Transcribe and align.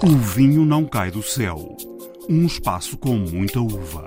O 0.00 0.16
vinho 0.16 0.64
não 0.64 0.84
cai 0.84 1.10
do 1.10 1.24
céu. 1.24 1.76
Um 2.28 2.46
espaço 2.46 2.96
com 2.96 3.16
muita 3.16 3.60
uva. 3.60 4.06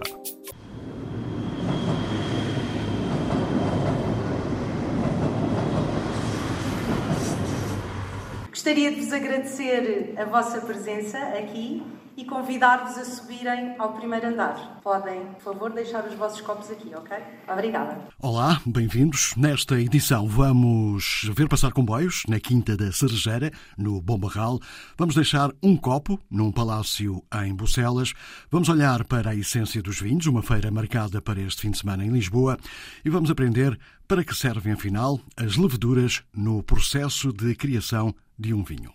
Gostaria 8.50 8.90
de 8.92 9.02
vos 9.02 9.12
agradecer 9.12 10.14
a 10.18 10.24
vossa 10.24 10.62
presença 10.62 11.18
aqui 11.18 11.84
convidar-vos 12.32 12.98
a 12.98 13.04
subirem 13.04 13.76
ao 13.78 13.92
primeiro 13.92 14.28
andar. 14.28 14.80
Podem, 14.82 15.26
por 15.34 15.42
favor, 15.42 15.74
deixar 15.74 16.06
os 16.06 16.14
vossos 16.14 16.40
copos 16.40 16.72
aqui, 16.72 16.90
ok? 16.96 17.18
Obrigada. 17.46 18.08
Olá, 18.18 18.62
bem-vindos. 18.66 19.36
Nesta 19.36 19.78
edição 19.82 20.26
vamos 20.30 21.30
ver 21.36 21.50
passar 21.50 21.74
comboios 21.74 22.24
na 22.30 22.40
Quinta 22.40 22.78
da 22.78 22.90
Cerejeira, 22.94 23.52
no 23.78 24.02
Bom 24.02 24.18
Barral. 24.18 24.62
Vamos 24.98 25.14
deixar 25.14 25.52
um 25.62 25.76
copo 25.76 26.18
num 26.32 26.54
palácio 26.54 27.22
em 27.44 27.54
Bucelas. 27.54 28.14
Vamos 28.50 28.70
olhar 28.70 29.04
para 29.04 29.32
a 29.32 29.36
essência 29.36 29.82
dos 29.82 30.00
vinhos, 30.00 30.26
uma 30.26 30.42
feira 30.42 30.72
marcada 30.72 31.22
para 31.22 31.42
este 31.42 31.64
fim 31.64 31.72
de 31.72 31.80
semana 31.80 32.06
em 32.06 32.12
Lisboa. 32.12 32.58
E 33.04 33.10
vamos 33.10 33.30
aprender 33.30 33.78
para 34.08 34.24
que 34.24 34.34
servem, 34.34 34.72
afinal, 34.72 35.20
as 35.36 35.58
leveduras 35.58 36.24
no 36.34 36.64
processo 36.64 37.34
de 37.34 37.54
criação 37.56 38.16
de 38.40 38.54
um 38.54 38.64
vinho. 38.64 38.94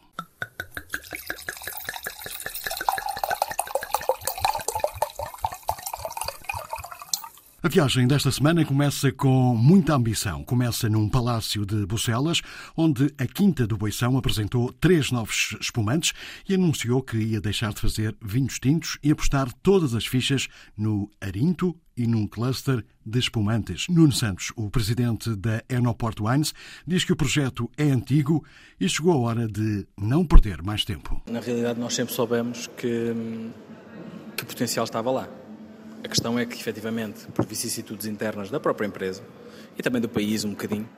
A 7.67 7.69
viagem 7.69 8.07
desta 8.07 8.31
semana 8.31 8.65
começa 8.65 9.11
com 9.11 9.57
muita 9.57 9.93
ambição. 9.93 10.45
Começa 10.45 10.89
num 10.89 11.09
palácio 11.09 11.67
de 11.67 11.85
Bucelas, 11.85 12.41
onde 12.77 13.13
a 13.19 13.27
Quinta 13.27 13.67
do 13.67 13.77
Boição 13.77 14.17
apresentou 14.17 14.73
três 14.73 15.11
novos 15.11 15.57
espumantes 15.61 16.13
e 16.49 16.55
anunciou 16.55 17.03
que 17.03 17.17
ia 17.17 17.41
deixar 17.41 17.75
de 17.75 17.81
fazer 17.81 18.17
vinhos 18.23 18.61
tintos 18.61 19.01
e 19.03 19.11
apostar 19.11 19.53
todas 19.65 19.97
as 19.97 20.07
fichas 20.07 20.47
no 20.79 21.11
Arinto 21.21 21.77
e 21.97 22.07
num 22.07 22.29
cluster 22.29 22.85
de 23.05 23.19
espumantes. 23.19 23.89
Nuno 23.89 24.13
Santos, 24.13 24.53
o 24.55 24.71
presidente 24.71 25.35
da 25.35 25.61
Enoport 25.69 26.21
Wines, 26.21 26.55
diz 26.87 27.03
que 27.03 27.13
o 27.13 27.17
projeto 27.17 27.69
é 27.77 27.91
antigo 27.91 28.45
e 28.79 28.89
chegou 28.89 29.13
a 29.13 29.17
hora 29.17 29.49
de 29.49 29.85
não 30.01 30.25
perder 30.25 30.63
mais 30.63 30.85
tempo. 30.85 31.21
Na 31.29 31.41
realidade, 31.41 31.81
nós 31.81 31.95
sempre 31.95 32.15
soubemos 32.15 32.69
que, 32.77 33.13
que 34.37 34.45
o 34.45 34.47
potencial 34.47 34.85
estava 34.85 35.11
lá. 35.11 35.46
A 36.05 36.09
questão 36.09 36.39
é 36.39 36.47
que, 36.47 36.55
efetivamente, 36.55 37.27
por 37.35 37.45
vicissitudes 37.45 38.07
internas 38.07 38.51
da 38.51 38.61
própria 38.61 38.87
empresa 38.87 39.23
e 39.79 39.83
também 39.83 40.01
do 40.01 40.09
país 40.09 40.45
um 40.45 40.51
bocadinho, 40.51 40.89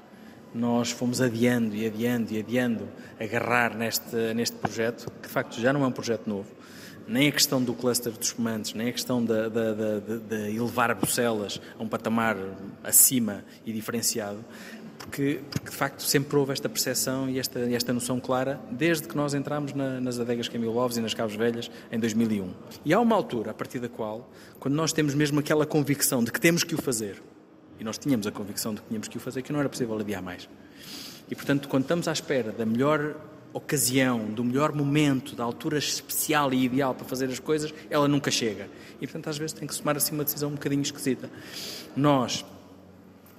nós 0.55 0.91
fomos 0.91 1.21
adiando 1.21 1.75
e 1.75 1.87
adiando 1.87 2.33
e 2.33 2.39
adiando 2.39 2.89
agarrar 3.21 3.77
neste, 3.77 4.17
neste 4.35 4.57
projeto, 4.57 5.11
que 5.23 5.29
de 5.29 5.29
facto 5.29 5.61
já 5.61 5.73
não 5.73 5.85
é 5.85 5.87
um 5.87 5.93
projeto 5.93 6.27
novo. 6.27 6.49
Nem 7.07 7.29
a 7.29 7.33
questão 7.33 7.63
do 7.63 7.73
cluster 7.73 8.13
dos 8.13 8.29
espumantes, 8.29 8.75
nem 8.75 8.89
a 8.89 8.93
questão 8.93 9.25
de, 9.25 9.33
de, 9.49 10.01
de, 10.01 10.19
de 10.21 10.57
elevar 10.57 10.95
Bruxelas 10.95 11.59
a 11.79 11.83
um 11.83 11.89
patamar 11.89 12.37
acima 12.85 13.45
e 13.65 13.73
diferenciado, 13.73 14.45
porque, 15.09 15.41
porque 15.51 15.71
de 15.71 15.77
facto 15.77 16.03
sempre 16.03 16.37
houve 16.37 16.53
esta 16.53 16.69
percepção 16.69 17.31
e 17.31 17.39
esta, 17.39 17.59
esta 17.61 17.95
noção 17.95 18.21
clara 18.21 18.61
desde 18.71 19.09
que 19.09 19.17
nós 19.17 19.33
entramos 19.33 19.73
na, 19.73 20.01
nas 20.01 20.21
adegas 20.21 20.49
Camilo 20.49 20.79
Alves 20.79 20.99
e 20.99 21.01
nas 21.01 21.15
Cabos 21.15 21.35
Velhas 21.35 21.71
em 21.91 21.99
2001. 21.99 22.53
E 22.85 22.93
há 22.93 23.01
uma 23.01 23.17
altura 23.17 23.53
a 23.53 23.55
partir 23.55 23.79
da 23.79 23.89
qual, 23.89 24.31
quando 24.61 24.75
nós 24.75 24.93
temos 24.93 25.15
mesmo 25.15 25.41
aquela 25.41 25.65
convicção 25.65 26.23
de 26.23 26.31
que 26.31 26.39
temos 26.39 26.63
que 26.63 26.75
o 26.75 26.83
fazer, 26.83 27.23
e 27.81 27.85
nós 27.85 27.97
tínhamos 27.97 28.27
a 28.27 28.31
convicção 28.31 28.75
de 28.75 28.83
que 28.83 28.89
tínhamos 28.89 29.09
que 29.09 29.17
o 29.17 29.21
fazer, 29.21 29.41
que 29.41 29.51
não 29.51 29.61
era 29.61 29.69
possível 29.69 29.99
adiar 29.99 30.23
mais. 30.23 30.47
E 31.31 31.35
portanto, 31.35 31.69
quando 31.69 31.85
estamos 31.85 32.07
à 32.07 32.13
espera 32.13 32.53
da 32.53 32.67
melhor 32.67 33.17
ocasião, 33.53 34.27
do 34.27 34.45
melhor 34.45 34.75
momento, 34.75 35.35
da 35.35 35.43
altura 35.43 35.79
especial 35.79 36.53
e 36.53 36.65
ideal 36.65 36.95
para 36.95 37.07
fazer 37.07 37.31
as 37.31 37.39
coisas, 37.39 37.73
ela 37.89 38.07
nunca 38.07 38.31
chega. 38.31 38.69
E 39.01 39.07
portanto, 39.07 39.31
às 39.31 39.39
vezes 39.39 39.55
tem 39.55 39.67
que 39.67 39.75
tomar 39.75 39.97
assim 39.97 40.15
uma 40.15 40.25
decisão 40.25 40.51
um 40.51 40.55
bocadinho 40.55 40.83
esquisita. 40.83 41.31
Nós 41.97 42.45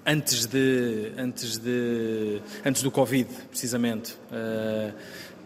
antes 0.10 0.48
de 0.48 1.12
antes 1.18 1.58
de 1.60 2.42
antes 2.66 2.82
do 2.82 2.90
covid 2.90 3.30
precisamente. 3.50 4.14
Uh, 4.32 4.92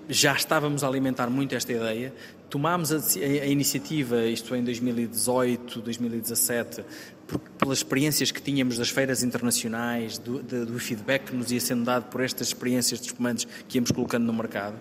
já 0.07 0.33
estávamos 0.33 0.83
a 0.83 0.87
alimentar 0.87 1.29
muito 1.29 1.55
esta 1.55 1.71
ideia. 1.71 2.13
Tomámos 2.49 2.91
a, 2.91 2.97
a, 2.97 2.99
a, 2.99 3.47
iniciativa 3.47 4.25
isto 4.25 4.55
em 4.55 4.63
2018 4.63 5.81
2017 5.81 6.83
por, 7.27 7.39
pelas 7.39 7.79
experiências 7.79 8.31
que 8.31 8.41
tínhamos 8.41 8.77
das 8.77 8.89
feiras 8.89 9.23
internacionais 9.23 10.17
do, 10.17 10.41
de, 10.41 10.65
do 10.65 10.79
feedback 10.79 11.25
que 11.25 11.35
nos 11.35 11.51
ia 11.51 11.59
sendo 11.59 11.83
dado 11.83 12.05
por 12.09 12.21
estas 12.21 12.47
experiências 12.47 13.01
de 13.01 13.07
espumantes 13.07 13.47
que 13.67 13.77
íamos 13.77 13.91
colocando 13.91 14.25
no 14.25 14.33
mercado. 14.33 14.75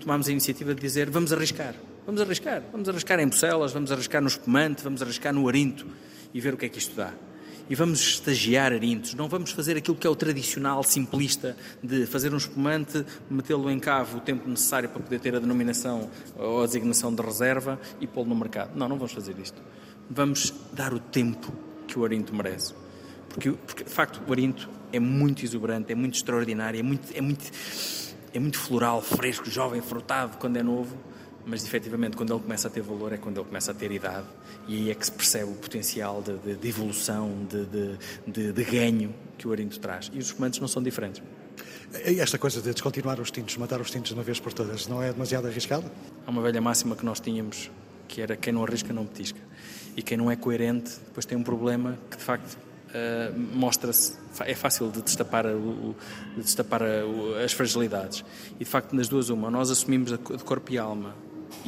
Tomámos 0.00 0.28
a 0.28 0.32
iniciativa 0.32 0.74
de 0.74 0.80
dizer 0.80 1.10
vamos 1.10 1.32
arriscar 1.32 1.74
vamos 2.06 2.20
arriscar 2.20 2.62
vamos 2.70 2.88
arriscar 2.88 3.18
em 3.18 3.26
Bucelas 3.26 3.72
vamos 3.72 3.90
arriscar 3.90 4.22
no 4.22 4.28
espumante 4.28 4.84
vamos 4.84 5.02
arriscar 5.02 5.32
no 5.32 5.48
Arinto 5.48 5.86
e 6.32 6.40
ver 6.40 6.54
o 6.54 6.56
que 6.56 6.66
é 6.66 6.68
que 6.68 6.78
isto 6.78 6.94
dá 6.94 7.12
e 7.68 7.74
vamos 7.74 8.00
estagiar 8.00 8.72
arintos. 8.72 9.14
Não 9.14 9.28
vamos 9.28 9.50
fazer 9.50 9.76
aquilo 9.76 9.96
que 9.96 10.06
é 10.06 10.10
o 10.10 10.16
tradicional, 10.16 10.82
simplista, 10.82 11.56
de 11.82 12.06
fazer 12.06 12.32
um 12.32 12.36
espumante, 12.36 13.04
metê-lo 13.30 13.70
em 13.70 13.78
cavo 13.78 14.18
o 14.18 14.20
tempo 14.20 14.48
necessário 14.48 14.88
para 14.88 15.00
poder 15.00 15.20
ter 15.20 15.34
a 15.34 15.38
denominação 15.38 16.10
ou 16.36 16.62
a 16.62 16.66
designação 16.66 17.14
de 17.14 17.22
reserva 17.22 17.78
e 18.00 18.06
pô-lo 18.06 18.28
no 18.28 18.36
mercado. 18.36 18.76
Não, 18.76 18.88
não 18.88 18.96
vamos 18.96 19.12
fazer 19.12 19.36
isto. 19.38 19.60
Vamos 20.10 20.54
dar 20.72 20.94
o 20.94 20.98
tempo 20.98 21.52
que 21.86 21.98
o 21.98 22.04
arinto 22.04 22.34
merece. 22.34 22.74
Porque, 23.28 23.50
porque 23.50 23.84
de 23.84 23.90
facto, 23.90 24.22
o 24.26 24.32
arinto 24.32 24.68
é 24.92 24.98
muito 24.98 25.44
exuberante, 25.44 25.92
é 25.92 25.94
muito 25.94 26.14
extraordinário, 26.14 26.80
é 26.80 26.82
muito, 26.82 27.14
é 27.14 27.20
muito, 27.20 27.44
é 28.32 28.38
muito 28.38 28.58
floral, 28.58 29.02
fresco, 29.02 29.50
jovem, 29.50 29.82
frutado 29.82 30.38
quando 30.38 30.56
é 30.56 30.62
novo 30.62 30.96
mas 31.48 31.64
efetivamente 31.64 32.16
quando 32.16 32.32
ele 32.32 32.42
começa 32.42 32.68
a 32.68 32.70
ter 32.70 32.82
valor 32.82 33.12
é 33.12 33.16
quando 33.16 33.38
ele 33.38 33.46
começa 33.46 33.72
a 33.72 33.74
ter 33.74 33.90
idade 33.90 34.26
e 34.68 34.76
aí 34.76 34.90
é 34.90 34.94
que 34.94 35.04
se 35.04 35.10
percebe 35.10 35.50
o 35.50 35.54
potencial 35.54 36.22
de, 36.22 36.36
de, 36.36 36.56
de 36.56 36.68
evolução, 36.68 37.32
de, 37.48 37.64
de, 38.26 38.52
de, 38.52 38.64
ganho 38.64 39.14
que 39.38 39.48
o 39.48 39.52
Arinto 39.52 39.80
traz. 39.80 40.10
E 40.12 40.18
os 40.18 40.30
fumantes 40.30 40.60
não 40.60 40.68
são 40.68 40.82
diferentes. 40.82 41.22
Esta 42.04 42.38
coisa 42.38 42.60
de 42.60 42.70
descontinuar 42.70 43.18
os 43.18 43.30
tintos, 43.30 43.56
matar 43.56 43.80
os 43.80 43.90
tintos 43.90 44.10
de 44.10 44.14
uma 44.14 44.22
vez 44.22 44.38
por 44.38 44.52
todas, 44.52 44.86
não 44.86 45.02
é 45.02 45.10
demasiado 45.10 45.46
arriscado? 45.46 45.90
Há 46.26 46.30
uma 46.30 46.42
velha 46.42 46.60
máxima 46.60 46.94
que 46.94 47.04
nós 47.04 47.18
tínhamos, 47.18 47.70
que 48.06 48.20
era 48.20 48.36
quem 48.36 48.52
não 48.52 48.62
arrisca 48.62 48.92
não 48.92 49.06
petisca. 49.06 49.40
E 49.96 50.02
quem 50.02 50.18
não 50.18 50.30
é 50.30 50.36
coerente 50.36 50.92
depois 51.06 51.24
tem 51.24 51.36
um 51.36 51.42
problema 51.42 51.98
que 52.10 52.16
de 52.16 52.22
facto 52.22 52.68
Uh, 52.88 53.38
mostra-se, 53.54 54.14
é 54.46 54.54
fácil 54.54 54.90
de 54.90 55.02
destapar, 55.02 55.44
o, 55.44 55.94
de 56.34 56.42
destapar 56.42 56.80
as 57.44 57.52
fragilidades. 57.52 58.24
E 58.58 58.64
de 58.64 58.64
facto, 58.64 58.96
nas 58.96 59.06
duas, 59.08 59.28
uma, 59.28 59.50
nós 59.50 59.70
assumimos 59.70 60.10
de 60.10 60.16
corpo 60.16 60.72
e 60.72 60.78
alma 60.78 61.14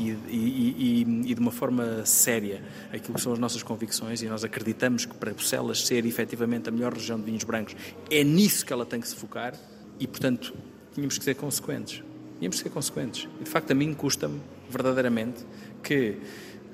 e, 0.09 0.19
e, 0.29 1.07
e, 1.27 1.35
de 1.35 1.41
uma 1.41 1.51
forma 1.51 2.05
séria 2.07 2.63
aquilo 2.93 3.15
que 3.15 3.21
são 3.21 3.33
as 3.33 3.39
nossas 3.39 3.63
convicções 3.63 4.23
e 4.23 4.27
nós 4.27 4.43
acreditamos 4.43 5.05
que 5.05 5.15
para 5.15 5.33
Bruxelas 5.33 5.87
ser 5.87 6.07
efetivamente 6.07 6.69
a 6.69 6.73
melhor 6.73 6.95
região 6.95 7.19
de 7.19 7.25
vinhos 7.27 7.45
brancos 7.45 7.77
é 8.11 8.25
nisso 8.25 8.65
que 8.65 8.73
ela 8.73 8.87
tem 8.87 9.01
que 9.01 9.09
se 9.09 9.17
focar 9.17 9.55
e, 9.99 10.07
portanto, 10.07 10.55
tínhamos 10.95 11.19
que 11.19 11.25
ser 11.25 11.35
consequentes. 11.35 12.03
Tínhamos 12.39 12.57
que 12.57 12.63
ser 12.63 12.71
consequentes. 12.71 13.29
E, 13.41 13.45
de 13.45 13.51
facto, 13.51 13.71
a 13.71 13.75
mim 13.75 13.93
custa-me 13.93 14.41
verdadeiramente 14.71 15.45
que 15.83 16.17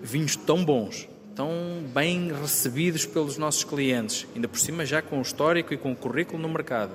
vinhos 0.01 0.37
tão 0.37 0.65
bons, 0.65 1.09
tão 1.35 1.51
bem 1.93 2.33
recebidos 2.33 3.05
pelos 3.05 3.37
nossos 3.37 3.65
clientes, 3.65 4.27
ainda 4.35 4.47
por 4.47 4.59
cima 4.59 4.87
já 4.87 5.03
com 5.03 5.19
o 5.19 5.23
histórico 5.23 5.75
e 5.75 5.77
com 5.77 5.93
o 5.93 5.97
currículo 5.97 6.41
no 6.41 6.49
mercado, 6.49 6.95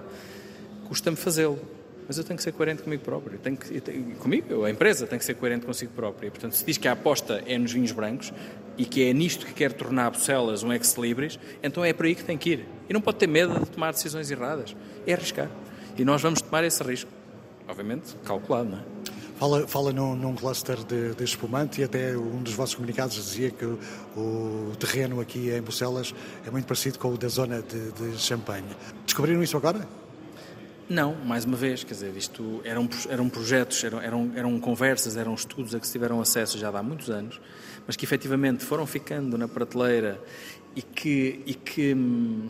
custa-me 0.88 1.18
fazê-lo 1.18 1.60
mas 2.08 2.18
eu 2.18 2.24
tenho 2.24 2.38
que 2.38 2.44
ser 2.44 2.52
coerente 2.52 2.84
comigo 2.84 3.04
próprio. 3.04 3.40
Tenho 3.40 3.58
que, 3.58 3.80
tenho, 3.82 4.16
comigo, 4.16 4.66
a 4.66 4.70
empresa 4.70 5.08
tem 5.08 5.18
que 5.18 5.26
ser 5.26 5.36
coerente 5.36 5.66
consigo 5.66 5.92
própria. 5.94 6.30
Portanto, 6.30 6.54
se 6.54 6.66
diz 6.66 6.78
que 6.78 6.88
a 6.88 6.94
aposta 6.94 7.44
é 7.46 7.58
nos 7.58 7.72
vinhos 7.72 7.92
brancos 7.92 8.34
e 8.78 8.86
que 8.86 9.04
é 9.04 9.14
nisto 9.14 9.46
que 9.46 9.54
quer 9.54 9.74
tornar 9.74 10.12
Bucelas 10.12 10.64
um 10.64 10.72
ex-libris, 10.72 11.40
então 11.62 11.84
é 11.84 11.94
por 11.94 12.06
aí 12.06 12.16
que 12.16 12.24
tem 12.24 12.38
que 12.38 12.52
ir. 12.52 12.66
E 12.90 12.94
não 12.94 13.02
pode 13.02 13.18
ter 13.18 13.28
medo 13.28 13.60
de 13.60 13.70
tomar 13.70 13.92
decisões 13.92 14.30
erradas. 14.32 14.76
É 15.06 15.14
arriscar. 15.14 15.50
E 15.98 16.06
nós 16.06 16.22
vamos 16.22 16.42
tomar 16.42 16.64
esse 16.64 16.82
risco. 16.84 17.12
Obviamente, 17.68 18.16
calculado, 18.26 18.70
não 18.70 18.78
é? 18.80 18.82
Fala, 19.42 19.68
fala 19.68 19.92
num, 19.92 20.16
num 20.16 20.36
cluster 20.36 20.84
de, 20.84 21.16
de, 21.16 21.24
espumante 21.24 21.82
e 21.82 21.84
até 21.84 22.16
um 22.16 22.44
dos 22.44 22.54
vossos 22.54 22.76
comunicados 22.76 23.16
dizia 23.16 23.50
que 23.50 23.66
o, 23.66 23.80
o, 24.16 24.76
terreno 24.78 25.20
aqui 25.20 25.50
em 25.50 25.62
Bucelas 25.64 26.14
é 26.46 26.52
muito 26.52 26.66
parecido 26.66 27.00
com 27.00 27.08
o 27.08 27.18
da 27.18 27.28
zona 27.28 27.60
de, 27.64 27.92
de 27.92 28.20
Champagne. 28.20 28.68
Descobriram 29.04 29.42
isso 29.42 29.58
agora? 29.58 29.88
Não, 30.92 31.16
mais 31.16 31.46
uma 31.46 31.56
vez, 31.56 31.86
quer 31.86 31.94
dizer, 31.94 32.18
isto 32.18 32.60
eram, 32.66 32.90
eram 33.08 33.30
projetos, 33.30 33.82
eram, 33.82 34.02
eram, 34.02 34.32
eram 34.36 34.60
conversas, 34.60 35.16
eram 35.16 35.34
estudos 35.34 35.74
a 35.74 35.80
que 35.80 35.88
se 35.88 35.94
tiveram 35.94 36.20
acesso 36.20 36.58
já 36.58 36.68
há 36.68 36.84
muitos 36.84 37.10
anos, 37.10 37.40
mas 37.88 37.96
que 37.96 38.04
efetivamente 38.04 38.66
foram 38.66 38.86
ficando 38.86 39.38
na 39.38 39.48
prateleira 39.48 40.22
e 40.76 40.82
que, 40.82 41.44
e 41.46 41.54
que 41.54 41.94
hum, 41.94 42.50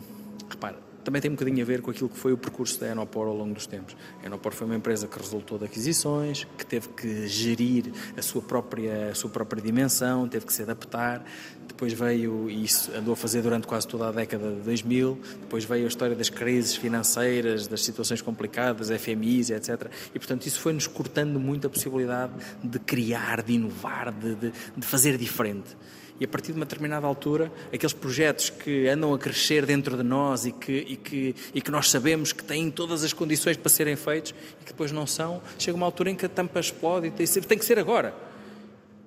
repare, 0.50 0.78
também 1.04 1.22
tem 1.22 1.30
um 1.32 1.36
bocadinho 1.36 1.62
a 1.62 1.66
ver 1.66 1.82
com 1.82 1.92
aquilo 1.92 2.10
que 2.10 2.18
foi 2.18 2.34
o 2.34 2.38
percurso 2.38 2.80
da 2.80 2.88
Enopor 2.88 3.28
ao 3.28 3.36
longo 3.36 3.54
dos 3.54 3.66
tempos. 3.66 3.96
A 4.22 4.26
Enopor 4.26 4.54
foi 4.54 4.66
uma 4.66 4.76
empresa 4.76 5.08
que 5.08 5.18
resultou 5.18 5.58
de 5.58 5.66
aquisições, 5.66 6.46
que 6.58 6.66
teve 6.66 6.90
que 6.90 7.28
gerir 7.28 7.92
a 8.18 8.22
sua 8.22 8.42
própria, 8.42 9.10
a 9.10 9.16
sua 9.16 9.30
própria 9.30 9.62
dimensão, 9.62 10.28
teve 10.28 10.46
que 10.46 10.54
se 10.54 10.62
adaptar. 10.62 11.24
Depois 11.68 11.94
veio, 11.94 12.50
e 12.50 12.64
isso 12.64 12.92
andou 12.96 13.14
a 13.14 13.18
fazer 13.18 13.42
durante 13.42 13.66
quase 13.66 13.88
toda 13.88 14.10
a 14.10 14.12
década 14.12 14.52
de 14.52 14.62
2000, 14.62 15.20
depois 15.42 15.64
veio 15.64 15.86
a 15.86 15.88
história 15.88 16.16
das 16.16 16.30
crises 16.30 16.76
financeiras, 16.76 17.68
das 17.68 17.84
situações 17.84 18.22
complicadas, 18.22 18.90
FMIs, 18.90 19.50
etc. 19.50 19.90
E, 20.14 20.20
portanto, 20.20 20.46
isso 20.46 20.60
foi-nos 20.60 20.86
cortando 20.86 21.40
muito 21.40 21.68
a 21.68 21.70
possibilidade 21.70 22.34
de 22.64 22.78
criar, 22.80 23.42
de 23.42 23.54
inovar, 23.54 24.12
de, 24.12 24.36
de, 24.36 24.54
de 24.78 24.86
fazer 24.86 25.18
diferente 25.18 25.76
e 26.22 26.24
a 26.24 26.28
partir 26.28 26.52
de 26.52 26.60
uma 26.60 26.66
determinada 26.66 27.08
altura, 27.08 27.52
aqueles 27.74 27.94
projetos 27.94 28.52
que 28.52 28.88
andam 28.88 29.12
a 29.12 29.18
crescer 29.18 29.66
dentro 29.66 29.98
de 29.98 30.04
nós 30.04 30.46
e 30.46 30.52
que, 30.52 30.72
e 30.72 30.96
que, 30.96 31.36
e 31.52 31.60
que 31.60 31.72
nós 31.72 31.90
sabemos 31.90 32.32
que 32.32 32.44
têm 32.44 32.70
todas 32.70 33.04
as 33.04 33.12
condições 33.12 33.58
para 33.58 33.70
serem 33.70 33.96
feitos 33.96 34.36
e 34.62 34.64
que 34.64 34.72
depois 34.72 34.92
não 34.92 35.08
são, 35.08 35.42
chega 35.58 35.76
uma 35.76 35.88
altura 35.88 36.12
em 36.12 36.16
que 36.16 36.24
a 36.24 36.30
tampa 36.30 36.60
explode 36.60 37.08
e 37.08 37.12
tem, 37.12 37.26
tem 37.26 37.58
que 37.58 37.66
ser 37.66 37.80
agora. 37.80 38.14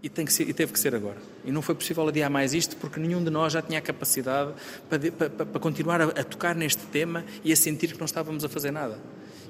E, 0.03 0.09
tem 0.09 0.25
que 0.27 0.33
ser, 0.33 0.49
e 0.49 0.53
teve 0.53 0.73
que 0.73 0.79
ser 0.79 0.93
agora. 0.93 1.17
E 1.45 1.53
não 1.53 1.63
foi 1.63 1.77
possível 1.77 2.07
adiar 2.09 2.29
mais 2.29 2.53
isto 2.53 2.77
porque 2.79 2.99
nenhum 2.99 3.23
de 3.23 3.31
nós 3.31 3.53
já 3.53 3.63
tinha 3.63 3.79
a 3.79 3.83
capacidade 3.83 4.53
para, 4.91 5.13
para, 5.13 5.47
para 5.47 5.61
continuar 5.61 6.01
a, 6.01 6.07
a 6.07 6.25
tocar 6.25 6.57
neste 6.57 6.83
tema 6.87 7.25
e 7.45 7.53
a 7.53 7.57
sentir 7.57 7.93
que 7.93 7.99
não 7.99 8.07
estávamos 8.07 8.45
a 8.45 8.49
fazer 8.49 8.73
nada 8.73 8.99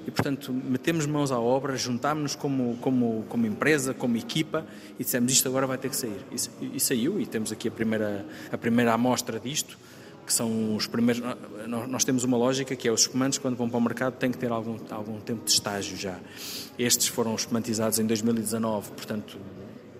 e, 0.07 0.11
portanto, 0.11 0.53
metemos 0.53 1.05
mãos 1.05 1.31
à 1.31 1.39
obra, 1.39 1.75
juntámos-nos 1.75 2.35
como, 2.35 2.77
como, 2.77 3.25
como 3.27 3.45
empresa, 3.47 3.93
como 3.93 4.15
equipa 4.17 4.65
e 4.99 5.03
dissemos 5.03 5.31
isto 5.31 5.47
agora 5.47 5.65
vai 5.65 5.77
ter 5.77 5.89
que 5.89 5.95
sair. 5.95 6.19
E, 6.31 6.75
e, 6.77 6.79
saiu, 6.79 7.19
e 7.19 7.25
temos 7.25 7.51
aqui 7.51 7.67
a 7.67 7.71
primeira, 7.71 8.25
a 8.51 8.57
primeira 8.57 8.93
amostra 8.93 9.39
disto, 9.39 9.77
que 10.25 10.33
são 10.33 10.75
os 10.75 10.87
primeiros. 10.87 11.23
Nós 11.87 12.03
temos 12.03 12.23
uma 12.23 12.37
lógica 12.37 12.75
que 12.75 12.87
é 12.87 12.91
os 12.91 13.01
espumantes, 13.01 13.39
quando 13.39 13.55
vão 13.55 13.69
para 13.69 13.77
o 13.77 13.81
mercado, 13.81 14.13
têm 14.13 14.31
que 14.31 14.37
ter 14.37 14.51
algum, 14.51 14.77
algum 14.91 15.19
tempo 15.19 15.43
de 15.45 15.51
estágio 15.51 15.97
já. 15.97 16.19
Estes 16.77 17.07
foram 17.07 17.33
espumatizados 17.33 17.97
em 17.97 18.05
2019, 18.05 18.91
portanto, 18.91 19.37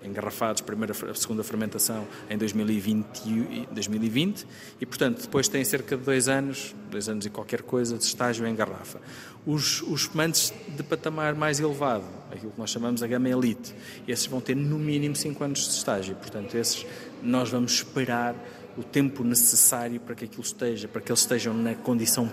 engarrafados, 0.06 0.62
primeira, 0.62 0.94
segunda 1.14 1.42
fermentação 1.42 2.06
em 2.30 2.38
2020, 2.38 3.68
2020 3.70 4.46
e, 4.80 4.86
portanto, 4.86 5.22
depois 5.22 5.48
têm 5.48 5.64
cerca 5.64 5.96
de 5.96 6.04
dois 6.04 6.28
anos, 6.28 6.74
dois 6.90 7.08
anos 7.08 7.26
e 7.26 7.30
qualquer 7.30 7.62
coisa 7.62 7.98
de 7.98 8.04
estágio 8.04 8.46
em 8.46 8.54
garrafa. 8.54 9.00
Os, 9.44 9.82
os 9.82 10.02
espumantes 10.02 10.52
de 10.68 10.82
patamar 10.82 11.34
mais 11.34 11.60
elevado, 11.60 12.04
aquilo 12.30 12.52
que 12.52 12.58
nós 12.58 12.70
chamamos 12.70 13.02
a 13.02 13.06
gama 13.06 13.28
elite, 13.28 13.74
esses 14.06 14.26
vão 14.26 14.40
ter 14.40 14.56
no 14.56 14.78
mínimo 14.78 15.14
cinco 15.14 15.44
anos 15.44 15.60
de 15.60 15.74
estágio, 15.74 16.16
portanto, 16.16 16.56
esses 16.56 16.86
nós 17.22 17.50
vamos 17.50 17.72
esperar 17.72 18.34
o 18.76 18.82
tempo 18.82 19.24
necessário 19.24 20.00
para 20.00 20.14
que 20.14 20.24
aquilo 20.24 20.42
esteja, 20.42 20.86
para 20.86 21.00
que 21.00 21.10
eles 21.10 21.20
estejam 21.20 21.54
na 21.54 21.74
condição 21.74 22.30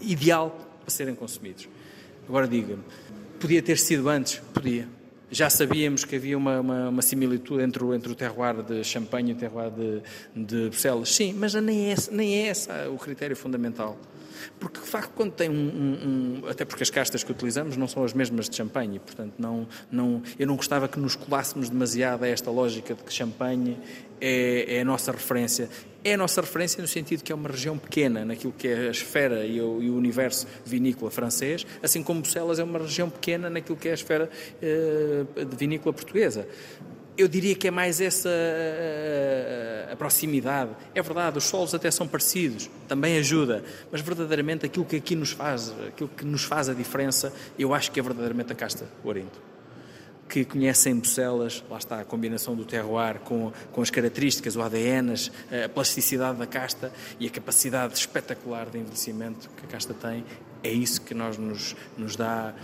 ideal 0.00 0.78
para 0.80 0.90
serem 0.90 1.14
consumidos. 1.14 1.68
Agora 2.28 2.48
diga-me, 2.48 2.82
podia 3.38 3.62
ter 3.62 3.78
sido 3.78 4.08
antes? 4.08 4.40
Podia 4.52 4.88
já 5.30 5.48
sabíamos 5.48 6.04
que 6.04 6.16
havia 6.16 6.36
uma, 6.36 6.60
uma, 6.60 6.88
uma, 6.88 7.02
similitude 7.02 7.62
entre 7.62 7.84
o, 7.84 7.94
entre 7.94 8.10
o 8.10 8.14
terroir 8.14 8.62
de 8.62 8.82
Champagne 8.82 9.30
e 9.30 9.34
o 9.34 9.36
terroir 9.36 9.70
de, 9.70 10.02
de 10.34 10.68
Bruxelas. 10.68 11.14
Sim, 11.14 11.32
mas 11.34 11.54
nem 11.54 11.92
é, 11.92 11.94
nem 12.10 12.34
é 12.34 12.48
esse 12.48 12.68
o 12.92 12.98
critério 12.98 13.36
fundamental. 13.36 13.96
Porque, 14.58 14.80
de 14.80 14.86
facto, 14.86 15.12
quando 15.14 15.32
tem 15.32 15.48
um, 15.48 15.54
um, 15.54 16.42
um, 16.44 16.48
Até 16.48 16.64
porque 16.64 16.82
as 16.82 16.90
castas 16.90 17.22
que 17.22 17.32
utilizamos 17.32 17.76
não 17.76 17.88
são 17.88 18.04
as 18.04 18.12
mesmas 18.12 18.48
de 18.48 18.56
champanhe, 18.56 18.98
portanto, 18.98 19.34
não, 19.38 19.66
não, 19.90 20.22
eu 20.38 20.46
não 20.46 20.56
gostava 20.56 20.88
que 20.88 20.98
nos 20.98 21.16
colássemos 21.16 21.68
demasiado 21.68 22.24
a 22.24 22.28
esta 22.28 22.50
lógica 22.50 22.94
de 22.94 23.02
que 23.02 23.12
champanhe 23.12 23.76
é, 24.20 24.76
é 24.76 24.80
a 24.80 24.84
nossa 24.84 25.12
referência. 25.12 25.68
É 26.02 26.14
a 26.14 26.16
nossa 26.16 26.40
referência 26.40 26.80
no 26.80 26.88
sentido 26.88 27.22
que 27.22 27.30
é 27.30 27.34
uma 27.34 27.48
região 27.48 27.76
pequena 27.76 28.24
naquilo 28.24 28.54
que 28.56 28.68
é 28.68 28.88
a 28.88 28.90
esfera 28.90 29.44
e 29.44 29.60
o, 29.60 29.82
e 29.82 29.90
o 29.90 29.96
universo 29.96 30.46
vinícola 30.64 31.10
francês, 31.10 31.66
assim 31.82 32.02
como 32.02 32.22
Bucelas 32.22 32.58
é 32.58 32.64
uma 32.64 32.78
região 32.78 33.10
pequena 33.10 33.50
naquilo 33.50 33.76
que 33.76 33.88
é 33.88 33.90
a 33.90 33.94
esfera 33.94 34.30
uh, 34.62 35.44
de 35.44 35.56
vinícola 35.56 35.92
portuguesa 35.92 36.46
eu 37.16 37.28
diria 37.28 37.54
que 37.54 37.68
é 37.68 37.70
mais 37.70 38.00
essa 38.00 38.28
a, 39.88 39.92
a, 39.92 39.96
proximidade. 39.96 40.70
É 40.94 41.02
verdade, 41.02 41.38
os 41.38 41.44
solos 41.44 41.74
até 41.74 41.90
são 41.90 42.08
parecidos, 42.08 42.70
também 42.88 43.18
ajuda, 43.18 43.62
mas 43.90 44.00
verdadeiramente 44.00 44.66
aquilo 44.66 44.84
que 44.84 44.96
aqui 44.96 45.14
nos 45.14 45.30
faz, 45.30 45.72
aquilo 45.88 46.08
que 46.08 46.24
nos 46.24 46.44
faz 46.44 46.68
a 46.68 46.74
diferença, 46.74 47.32
eu 47.58 47.74
acho 47.74 47.90
que 47.90 48.00
é 48.00 48.02
verdadeiramente 48.02 48.52
a 48.52 48.54
casta 48.54 48.86
Orinto. 49.04 49.38
Que 50.28 50.44
conhecem 50.44 50.94
Bucelas, 50.94 51.64
lá 51.68 51.78
está 51.78 52.00
a 52.00 52.04
combinação 52.04 52.54
do 52.54 52.64
terroir 52.64 53.18
com, 53.20 53.52
com 53.72 53.82
as 53.82 53.90
características, 53.90 54.54
o 54.54 54.62
ADN, 54.62 55.12
a 55.64 55.68
plasticidade 55.68 56.38
da 56.38 56.46
casta 56.46 56.92
e 57.18 57.26
a 57.26 57.30
capacidade 57.30 57.94
espetacular 57.94 58.70
de 58.70 58.78
envelhecimento 58.78 59.50
que 59.56 59.66
a 59.66 59.68
casta 59.68 59.92
tem, 59.92 60.24
é 60.62 60.70
isso 60.70 61.00
que 61.00 61.14
nós 61.14 61.36
nos, 61.36 61.74
nos 61.98 62.14
dá 62.14 62.54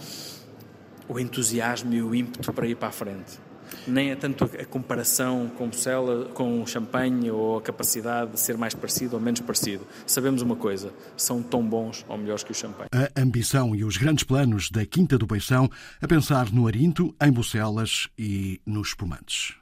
o 1.09 1.19
entusiasmo 1.19 1.93
e 1.93 2.03
o 2.03 2.15
ímpeto 2.15 2.53
para 2.53 2.67
ir 2.69 2.77
para 2.77 2.89
a 2.89 2.93
frente 2.93 3.46
nem 3.87 4.11
é 4.11 4.17
tanto 4.17 4.45
a 4.45 4.65
comparação 4.65 5.51
com 5.57 5.69
Bucela, 5.69 6.27
com 6.27 6.67
champanhe 6.67 7.31
ou 7.31 7.59
a 7.59 7.63
capacidade 7.63 8.33
de 8.33 8.41
ser 8.41 8.57
mais 8.57 8.75
parecido 8.75 9.17
ou 9.17 9.23
menos 9.23 9.41
parecido. 9.41 9.87
Sabemos 10.07 10.43
uma 10.43 10.57
coisa, 10.57 10.93
são 11.17 11.43
tão 11.43 11.67
bons 11.67 12.05
ou 12.09 12.17
melhores 12.19 12.43
que 12.43 12.53
o 12.53 12.55
champanhe. 12.55 12.89
A 12.93 13.21
ambição 13.21 13.75
e 13.75 13.85
os 13.85 13.97
grandes 13.97 14.25
planos 14.25 14.71
da 14.71 14.85
Quinta 14.85 15.19
do 15.19 15.27
Beição 15.27 15.71
a 16.01 16.07
pensar 16.07 16.53
no 16.53 16.67
Arinto, 16.67 17.15
em 17.23 17.31
Bucelas 17.31 18.09
e 18.19 18.61
nos 18.67 18.89
espumantes. 18.89 19.55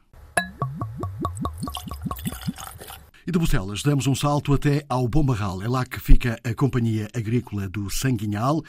E 3.26 3.32
de 3.32 3.38
Bucelas 3.38 3.82
damos 3.82 4.06
um 4.06 4.14
salto 4.14 4.52
até 4.52 4.84
ao 4.86 5.08
Bom 5.08 5.24
Barral. 5.24 5.62
É 5.62 5.66
lá 5.66 5.86
que 5.86 5.98
fica 5.98 6.38
a 6.44 6.52
Companhia 6.52 7.08
Agrícola 7.14 7.66
do 7.66 7.88
Sanguinhal 7.88 8.62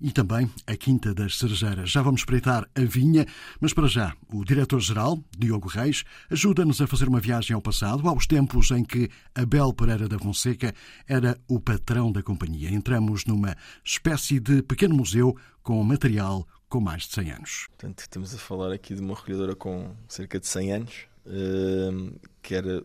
e 0.00 0.10
também 0.10 0.50
a 0.66 0.76
Quinta 0.76 1.14
das 1.14 1.38
Cerejeiras. 1.38 1.90
Já 1.90 2.02
vamos 2.02 2.22
espreitar 2.22 2.68
a 2.74 2.80
vinha, 2.80 3.24
mas 3.60 3.72
para 3.72 3.86
já, 3.86 4.12
o 4.28 4.44
diretor-geral, 4.44 5.22
Diogo 5.38 5.68
Reis, 5.68 6.02
ajuda-nos 6.28 6.80
a 6.80 6.88
fazer 6.88 7.06
uma 7.06 7.20
viagem 7.20 7.54
ao 7.54 7.62
passado, 7.62 8.08
aos 8.08 8.26
tempos 8.26 8.72
em 8.72 8.82
que 8.82 9.08
Abel 9.32 9.72
Pereira 9.72 10.08
da 10.08 10.18
Fonseca 10.18 10.74
era 11.06 11.38
o 11.46 11.60
patrão 11.60 12.10
da 12.10 12.20
companhia. 12.20 12.68
Entramos 12.68 13.24
numa 13.26 13.56
espécie 13.84 14.40
de 14.40 14.60
pequeno 14.60 14.96
museu 14.96 15.36
com 15.62 15.80
material 15.84 16.44
com 16.68 16.80
mais 16.80 17.04
de 17.04 17.14
100 17.14 17.30
anos. 17.30 17.66
Portanto, 17.68 18.00
estamos 18.00 18.34
a 18.34 18.38
falar 18.38 18.72
aqui 18.72 18.92
de 18.92 19.00
uma 19.00 19.14
recolhedora 19.14 19.54
com 19.54 19.94
cerca 20.08 20.40
de 20.40 20.48
100 20.48 20.72
anos, 20.72 20.94
eh, 21.26 22.12
que 22.42 22.56
era 22.56 22.84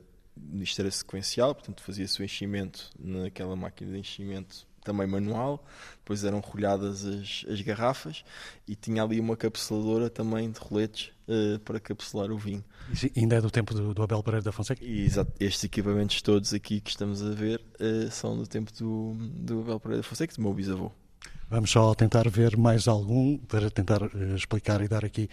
isto 0.62 0.80
era 0.80 0.92
sequencial, 0.92 1.54
portanto 1.56 1.82
fazia-se 1.82 2.22
o 2.22 2.24
enchimento 2.24 2.90
naquela 3.00 3.56
máquina 3.56 3.92
de 3.92 4.00
enchimento 4.00 4.68
também 4.86 5.08
manual, 5.08 5.66
depois 5.98 6.24
eram 6.24 6.40
rolhadas 6.40 7.04
as, 7.04 7.44
as 7.50 7.60
garrafas 7.62 8.24
e 8.68 8.76
tinha 8.76 9.04
ali 9.04 9.20
uma 9.20 9.36
capsuladora 9.36 10.10
também 10.10 10.52
de 10.52 10.60
roletes 10.60 11.12
uh, 11.28 11.60
para 11.60 11.80
capsular 11.80 12.32
o 12.32 12.38
vinho. 12.38 12.64
Isso 12.94 13.10
ainda 13.18 13.36
é 13.36 13.42
do 13.42 13.50
tempo 13.50 13.74
do, 13.74 13.94
do 13.94 14.04
Abel 14.04 14.22
Pereira 14.22 14.44
da 14.44 14.52
Fonseca? 14.52 14.86
E, 14.86 15.04
exato, 15.04 15.34
estes 15.40 15.64
equipamentos 15.64 16.22
todos 16.22 16.54
aqui 16.54 16.80
que 16.80 16.92
estamos 16.92 17.24
a 17.24 17.32
ver 17.32 17.60
uh, 17.80 18.12
são 18.12 18.38
do 18.38 18.46
tempo 18.46 18.72
do, 18.72 19.16
do 19.20 19.62
Abel 19.62 19.80
Pereira 19.80 20.04
da 20.04 20.08
Fonseca, 20.08 20.34
do 20.36 20.42
meu 20.42 20.54
bisavô. 20.54 20.92
Vamos 21.50 21.72
só 21.72 21.94
tentar 21.96 22.30
ver 22.30 22.56
mais 22.56 22.88
algum 22.88 23.38
para 23.38 23.72
tentar 23.72 24.04
uh, 24.04 24.36
explicar 24.36 24.82
e 24.82 24.88
dar 24.88 25.04
aqui. 25.04 25.28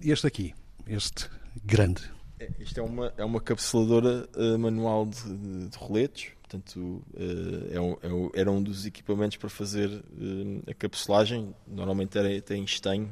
este 0.00 0.26
aqui, 0.26 0.54
este 0.86 1.28
grande, 1.62 2.02
é, 2.38 2.50
isto 2.60 2.78
é 2.78 2.82
uma, 2.82 3.12
é 3.16 3.24
uma 3.24 3.40
capsuladora 3.40 4.28
uh, 4.36 4.58
manual 4.58 5.06
de, 5.06 5.22
de, 5.22 5.68
de, 5.68 5.78
roletos, 5.78 6.26
portanto 6.42 7.02
uh, 7.14 7.72
é 7.72 7.80
um, 7.80 7.96
é 8.02 8.08
um, 8.08 8.30
era 8.34 8.50
um 8.50 8.62
dos 8.62 8.84
equipamentos 8.84 9.36
para 9.36 9.48
fazer 9.48 9.88
uh, 9.88 10.70
a 10.70 10.74
capsulagem. 10.74 11.54
Normalmente 11.66 12.16
era 12.18 12.36
até 12.36 12.54
em 12.54 12.64
estanho 12.64 13.10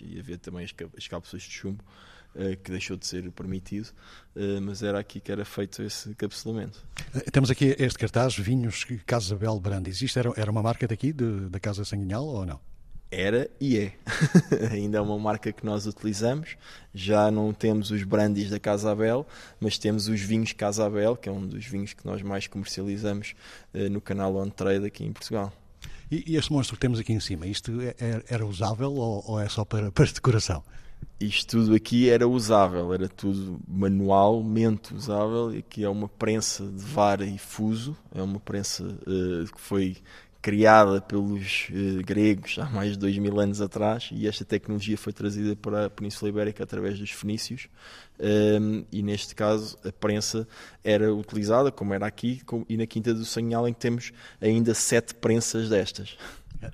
e 0.00 0.18
havia 0.18 0.38
também 0.38 0.64
as, 0.64 0.74
as 0.96 1.06
cápsulas 1.06 1.42
de 1.42 1.50
chumbo, 1.50 1.84
que 2.64 2.72
deixou 2.72 2.96
de 2.96 3.06
ser 3.06 3.30
permitido, 3.30 3.90
mas 4.60 4.82
era 4.82 4.98
aqui 4.98 5.20
que 5.20 5.30
era 5.30 5.44
feito 5.44 5.80
esse 5.84 6.12
capsulamento. 6.16 6.84
Temos 7.32 7.48
aqui 7.48 7.76
este 7.78 7.96
cartaz, 7.96 8.36
Vinhos 8.36 8.84
Casa 9.06 9.36
Bel 9.36 9.60
Brandis. 9.60 10.02
Isto 10.02 10.18
era, 10.18 10.32
era 10.36 10.50
uma 10.50 10.60
marca 10.60 10.88
daqui, 10.88 11.12
de, 11.12 11.48
da 11.48 11.60
Casa 11.60 11.84
Sanguinhal, 11.84 12.24
ou 12.24 12.44
não? 12.44 12.58
Era 13.14 13.48
e 13.60 13.78
é. 13.78 13.92
Ainda 14.72 14.98
é 14.98 15.00
uma 15.00 15.18
marca 15.18 15.52
que 15.52 15.64
nós 15.64 15.86
utilizamos. 15.86 16.56
Já 16.92 17.30
não 17.30 17.52
temos 17.52 17.92
os 17.92 18.02
brandies 18.02 18.50
da 18.50 18.58
Casa 18.58 18.90
Abel, 18.90 19.24
mas 19.60 19.78
temos 19.78 20.08
os 20.08 20.20
vinhos 20.20 20.52
Casa 20.52 20.84
Abel, 20.84 21.16
que 21.16 21.28
é 21.28 21.32
um 21.32 21.46
dos 21.46 21.64
vinhos 21.64 21.92
que 21.92 22.04
nós 22.04 22.22
mais 22.22 22.48
comercializamos 22.48 23.34
uh, 23.72 23.88
no 23.88 24.00
canal 24.00 24.34
On 24.36 24.50
Trade 24.50 24.86
aqui 24.86 25.04
em 25.04 25.12
Portugal. 25.12 25.52
E, 26.10 26.32
e, 26.32 26.36
este 26.36 26.52
monstro 26.52 26.76
que 26.76 26.80
temos 26.80 26.98
aqui 26.98 27.12
em 27.12 27.20
cima, 27.20 27.46
isto 27.46 27.80
é, 27.80 27.94
é, 28.00 28.24
era 28.28 28.44
usável 28.44 28.92
ou, 28.92 29.24
ou, 29.26 29.40
é 29.40 29.48
só 29.48 29.64
para, 29.64 29.90
para 29.92 30.06
decoração? 30.06 30.62
Isto 31.20 31.58
tudo 31.58 31.74
aqui 31.74 32.10
era 32.10 32.26
usável, 32.26 32.92
era 32.92 33.08
tudo 33.08 33.60
manualmente 33.68 34.92
usável. 34.92 35.48
Aqui 35.56 35.84
é 35.84 35.88
uma 35.88 36.08
prensa 36.08 36.64
de 36.64 36.82
vara 36.82 37.24
e 37.24 37.38
fuso, 37.38 37.96
é 38.14 38.20
uma 38.20 38.40
prensa 38.40 38.84
uh, 38.84 39.54
que 39.54 39.60
foi 39.60 39.96
criada 40.44 41.00
pelos 41.00 41.70
uh, 41.70 42.04
gregos 42.04 42.58
há 42.58 42.66
mais 42.66 42.92
de 42.92 42.98
dois 42.98 43.16
mil 43.16 43.40
anos 43.40 43.62
atrás 43.62 44.10
e 44.12 44.28
esta 44.28 44.44
tecnologia 44.44 44.98
foi 44.98 45.10
trazida 45.10 45.56
para 45.56 45.86
a 45.86 45.90
Península 45.90 46.28
Ibérica 46.28 46.62
através 46.62 46.98
dos 46.98 47.10
fenícios 47.12 47.66
um, 48.20 48.84
e 48.92 49.02
neste 49.02 49.34
caso 49.34 49.78
a 49.82 49.90
prensa 49.90 50.46
era 50.84 51.14
utilizada, 51.14 51.72
como 51.72 51.94
era 51.94 52.04
aqui, 52.06 52.42
e 52.68 52.76
na 52.76 52.86
Quinta 52.86 53.14
do 53.14 53.24
Sanhal 53.24 53.66
em 53.66 53.72
que 53.72 53.80
temos 53.80 54.12
ainda 54.38 54.74
sete 54.74 55.14
prensas 55.14 55.70
destas. 55.70 56.14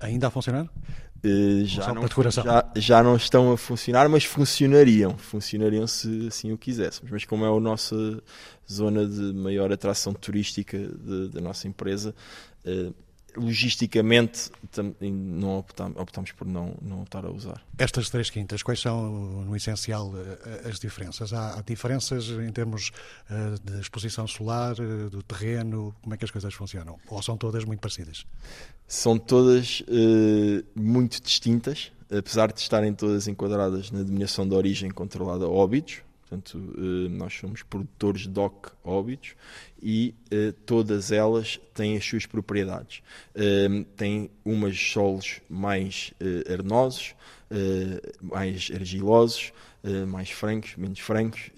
Ainda 0.00 0.26
a 0.26 0.30
funcionar? 0.32 0.64
Uh, 1.24 1.64
já, 1.64 1.94
não, 1.94 2.08
já, 2.08 2.72
já, 2.74 3.02
não 3.04 3.14
estão 3.14 3.52
a 3.52 3.56
funcionar, 3.56 4.08
mas 4.08 4.24
funcionariam. 4.24 5.16
Funcionariam 5.16 5.86
se 5.86 6.26
assim 6.26 6.50
o 6.50 6.58
quiséssemos. 6.58 7.08
Mas 7.08 7.24
como 7.24 7.44
é 7.44 7.56
a 7.56 7.60
nossa 7.60 8.20
zona 8.68 9.06
de 9.06 9.32
maior 9.32 9.70
atração 9.72 10.12
turística 10.12 10.76
da 11.32 11.40
nossa 11.40 11.68
empresa, 11.68 12.14
uh, 12.66 12.92
logisticamente 13.36 14.50
não 15.02 15.58
optamos, 15.58 15.98
optamos, 15.98 16.32
por 16.32 16.46
não, 16.46 16.74
não 16.80 17.02
estar 17.02 17.24
a 17.24 17.30
usar. 17.30 17.62
Estas 17.78 18.10
três 18.10 18.30
quintas, 18.30 18.62
quais 18.62 18.80
são, 18.80 19.44
no 19.44 19.56
essencial, 19.56 20.12
as 20.64 20.78
diferenças? 20.78 21.32
Há, 21.32 21.58
há 21.58 21.62
diferenças 21.62 22.28
em 22.28 22.52
termos 22.52 22.90
uh, 23.30 23.58
de 23.62 23.80
exposição 23.80 24.26
solar, 24.26 24.74
do 25.10 25.22
terreno? 25.22 25.94
Como 26.02 26.14
é 26.14 26.16
que 26.16 26.24
as 26.24 26.30
coisas 26.30 26.52
funcionam? 26.54 26.98
Ou 27.08 27.22
são 27.22 27.36
todas 27.36 27.64
muito 27.64 27.80
parecidas? 27.80 28.24
São 28.86 29.18
todas 29.18 29.80
uh, 29.82 30.64
muito 30.74 31.22
distintas, 31.22 31.92
apesar 32.10 32.52
de 32.52 32.60
estarem 32.60 32.92
todas 32.92 33.28
enquadradas 33.28 33.90
na 33.90 34.00
denominação 34.00 34.48
de 34.48 34.54
origem 34.54 34.90
controlada 34.90 35.48
Óbidos, 35.48 36.02
Portanto, 36.30 36.74
eh, 36.78 37.08
nós 37.08 37.34
somos 37.34 37.64
produtores 37.64 38.22
de 38.22 38.28
DOC 38.28 38.70
óbitos 38.84 39.34
e 39.82 40.14
eh, 40.30 40.54
todas 40.64 41.10
elas 41.10 41.60
têm 41.74 41.96
as 41.96 42.04
suas 42.04 42.24
propriedades. 42.24 43.02
Eh, 43.34 43.84
têm 43.96 44.30
umas 44.44 44.78
solos 44.78 45.40
mais 45.48 46.14
arenosos, 46.48 47.16
mais 48.20 48.70
argilosos, 48.72 49.52
mais 50.06 50.30
francos, 50.30 50.76
menos 50.76 51.00
francos, 51.00 51.50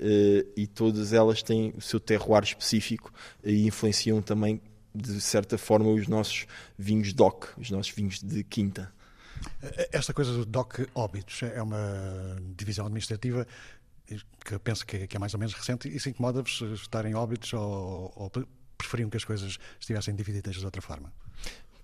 e 0.57 0.67
todas 0.67 1.13
elas 1.13 1.43
têm 1.43 1.75
o 1.77 1.83
seu 1.83 2.01
terroir 2.01 2.43
específico 2.45 3.13
e 3.45 3.67
influenciam 3.67 4.23
também, 4.23 4.59
de 4.95 5.21
certa 5.21 5.59
forma, 5.59 5.91
os 5.91 6.09
nossos 6.09 6.47
vinhos 6.79 7.13
DOC, 7.13 7.49
os 7.59 7.71
nossos 7.71 7.93
vinhos 7.93 8.23
de 8.23 8.43
quinta. 8.43 8.91
Esta 9.93 10.15
coisa 10.15 10.33
do 10.33 10.47
DOC 10.47 10.89
Óbitos 10.95 11.43
é 11.43 11.61
uma 11.61 12.39
divisão 12.57 12.87
administrativa 12.87 13.47
que 14.45 14.59
penso 14.59 14.87
que, 14.87 15.09
é 15.11 15.19
mais 15.19 15.35
ou 15.35 15.41
menos 15.41 15.55
recente, 15.55 15.89
isso 15.95 16.09
incomoda-vos 16.09 16.63
estar 16.75 17.05
em 17.05 17.15
óbitos 17.15 17.53
ou, 17.53 18.13
ou 18.15 18.31
preferiam 18.77 19.09
que 19.09 19.17
as 19.17 19.25
coisas 19.25 19.59
estivessem 19.79 20.15
divididas 20.15 20.57
de 20.57 20.65
outra 20.65 20.83
forma? 20.83 21.13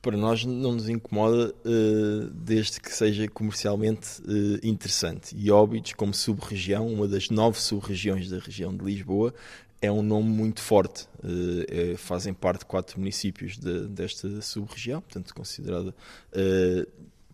Para 0.00 0.16
nós 0.16 0.44
não 0.44 0.74
nos 0.74 0.88
incomoda 0.88 1.52
uh, 1.64 2.30
desde 2.30 2.80
que 2.80 2.92
seja 2.94 3.26
comercialmente 3.28 4.22
uh, 4.22 4.66
interessante. 4.66 5.34
E 5.36 5.50
Óbidos, 5.50 5.92
como 5.94 6.14
sub-região, 6.14 6.86
uma 6.86 7.08
das 7.08 7.30
nove 7.30 7.60
sub-regiões 7.60 8.30
da 8.30 8.38
região 8.38 8.76
de 8.76 8.84
Lisboa, 8.84 9.34
é 9.82 9.90
um 9.90 10.02
nome 10.02 10.28
muito 10.28 10.60
forte. 10.60 11.04
Uh, 11.22 11.64
é, 11.68 11.96
fazem 11.96 12.32
parte 12.32 12.60
de 12.60 12.66
quatro 12.66 12.98
municípios 12.98 13.58
de, 13.58 13.88
desta 13.88 14.40
sub-região, 14.40 15.00
portanto, 15.00 15.34
considerada 15.34 15.94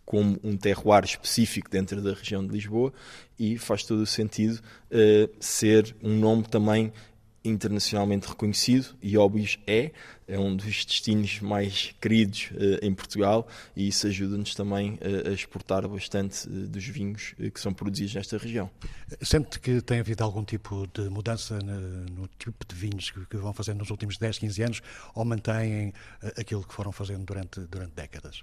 como 0.04 0.38
um 0.42 0.56
terroir 0.56 1.04
específico 1.04 1.70
dentro 1.70 2.00
da 2.02 2.12
região 2.12 2.46
de 2.46 2.52
Lisboa 2.52 2.92
e 3.38 3.56
faz 3.58 3.84
todo 3.84 4.00
o 4.00 4.06
sentido 4.06 4.60
uh, 4.90 5.30
ser 5.40 5.94
um 6.02 6.18
nome 6.18 6.44
também 6.44 6.92
internacionalmente 7.44 8.26
reconhecido 8.26 8.96
e 9.02 9.18
Óbios 9.18 9.58
é, 9.66 9.92
é 10.26 10.38
um 10.38 10.56
dos 10.56 10.84
destinos 10.86 11.40
mais 11.40 11.94
queridos 12.00 12.50
uh, 12.52 12.78
em 12.82 12.94
Portugal 12.94 13.46
e 13.76 13.86
isso 13.86 14.06
ajuda-nos 14.06 14.54
também 14.54 14.94
uh, 14.94 15.28
a 15.28 15.32
exportar 15.32 15.86
bastante 15.86 16.48
uh, 16.48 16.50
dos 16.66 16.86
vinhos 16.86 17.34
que 17.52 17.60
são 17.60 17.74
produzidos 17.74 18.14
nesta 18.14 18.38
região. 18.38 18.70
Sente 19.20 19.60
que 19.60 19.82
tem 19.82 20.00
havido 20.00 20.24
algum 20.24 20.42
tipo 20.42 20.86
de 20.94 21.02
mudança 21.10 21.58
no, 21.58 22.22
no 22.22 22.28
tipo 22.38 22.64
de 22.66 22.74
vinhos 22.74 23.10
que, 23.10 23.26
que, 23.26 23.36
vão 23.36 23.52
fazendo 23.52 23.80
nos 23.80 23.90
últimos 23.90 24.16
10, 24.16 24.38
15 24.38 24.62
anos 24.62 24.82
ou 25.14 25.24
mantêm 25.26 25.92
aquilo 26.38 26.64
que 26.64 26.72
foram 26.72 26.92
fazendo 26.92 27.24
durante, 27.24 27.60
durante 27.60 27.92
décadas? 27.92 28.42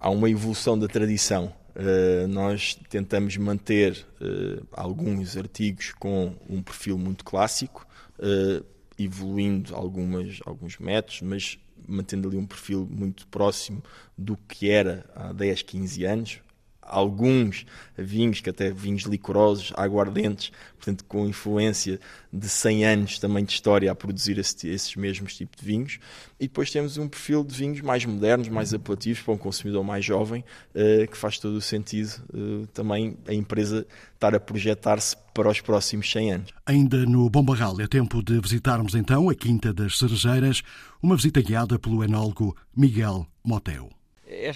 Há 0.00 0.08
uma 0.08 0.28
evolução 0.30 0.78
da 0.78 0.88
tradição. 0.88 1.52
Uh, 1.76 2.26
nós 2.26 2.74
tentamos 2.88 3.36
manter 3.36 4.04
uh, 4.20 4.66
alguns 4.72 5.36
artigos 5.36 5.92
com 5.92 6.34
um 6.48 6.62
perfil 6.62 6.98
muito 6.98 7.24
clássico, 7.24 7.86
uh, 8.18 8.64
evoluindo 8.98 9.74
algumas, 9.76 10.40
alguns 10.44 10.78
métodos, 10.78 11.20
mas 11.22 11.58
mantendo 11.86 12.28
ali 12.28 12.36
um 12.36 12.46
perfil 12.46 12.88
muito 12.90 13.26
próximo 13.28 13.82
do 14.16 14.36
que 14.36 14.70
era 14.70 15.04
há 15.14 15.32
10, 15.32 15.62
15 15.62 16.04
anos, 16.04 16.40
alguns 16.82 17.64
vinhos, 17.96 18.40
que 18.40 18.50
até 18.50 18.70
vinhos 18.70 19.02
licorosos, 19.02 19.72
aguardentes, 19.76 20.50
portanto 20.76 21.04
com 21.04 21.26
influência 21.26 22.00
de 22.32 22.48
100 22.48 22.84
anos 22.84 23.18
também 23.18 23.44
de 23.44 23.52
história 23.52 23.90
a 23.90 23.94
produzir 23.94 24.38
esse, 24.38 24.68
esses 24.68 24.96
mesmos 24.96 25.36
tipos 25.36 25.60
de 25.60 25.66
vinhos. 25.66 25.98
E 26.38 26.48
depois 26.48 26.70
temos 26.70 26.96
um 26.96 27.08
perfil 27.08 27.44
de 27.44 27.54
vinhos 27.54 27.80
mais 27.80 28.04
modernos, 28.04 28.48
mais 28.48 28.74
apelativos 28.74 29.22
para 29.22 29.34
um 29.34 29.38
consumidor 29.38 29.84
mais 29.84 30.04
jovem, 30.04 30.44
uh, 30.74 31.06
que 31.06 31.16
faz 31.16 31.38
todo 31.38 31.56
o 31.56 31.60
sentido 31.60 32.10
uh, 32.34 32.66
também 32.68 33.16
a 33.26 33.34
empresa 33.34 33.86
estar 34.14 34.34
a 34.34 34.40
projetar-se 34.40 35.16
para 35.32 35.48
os 35.48 35.60
próximos 35.60 36.10
100 36.10 36.32
anos. 36.32 36.50
Ainda 36.66 37.06
no 37.06 37.30
Bom 37.30 37.44
Barral 37.44 37.80
é 37.80 37.86
tempo 37.86 38.22
de 38.22 38.40
visitarmos 38.40 38.94
então 38.94 39.28
a 39.28 39.34
Quinta 39.34 39.72
das 39.72 39.98
Cerejeiras, 39.98 40.62
uma 41.02 41.16
visita 41.16 41.40
guiada 41.40 41.78
pelo 41.78 42.02
enólogo 42.02 42.56
Miguel 42.74 43.26
Moteu 43.44 43.99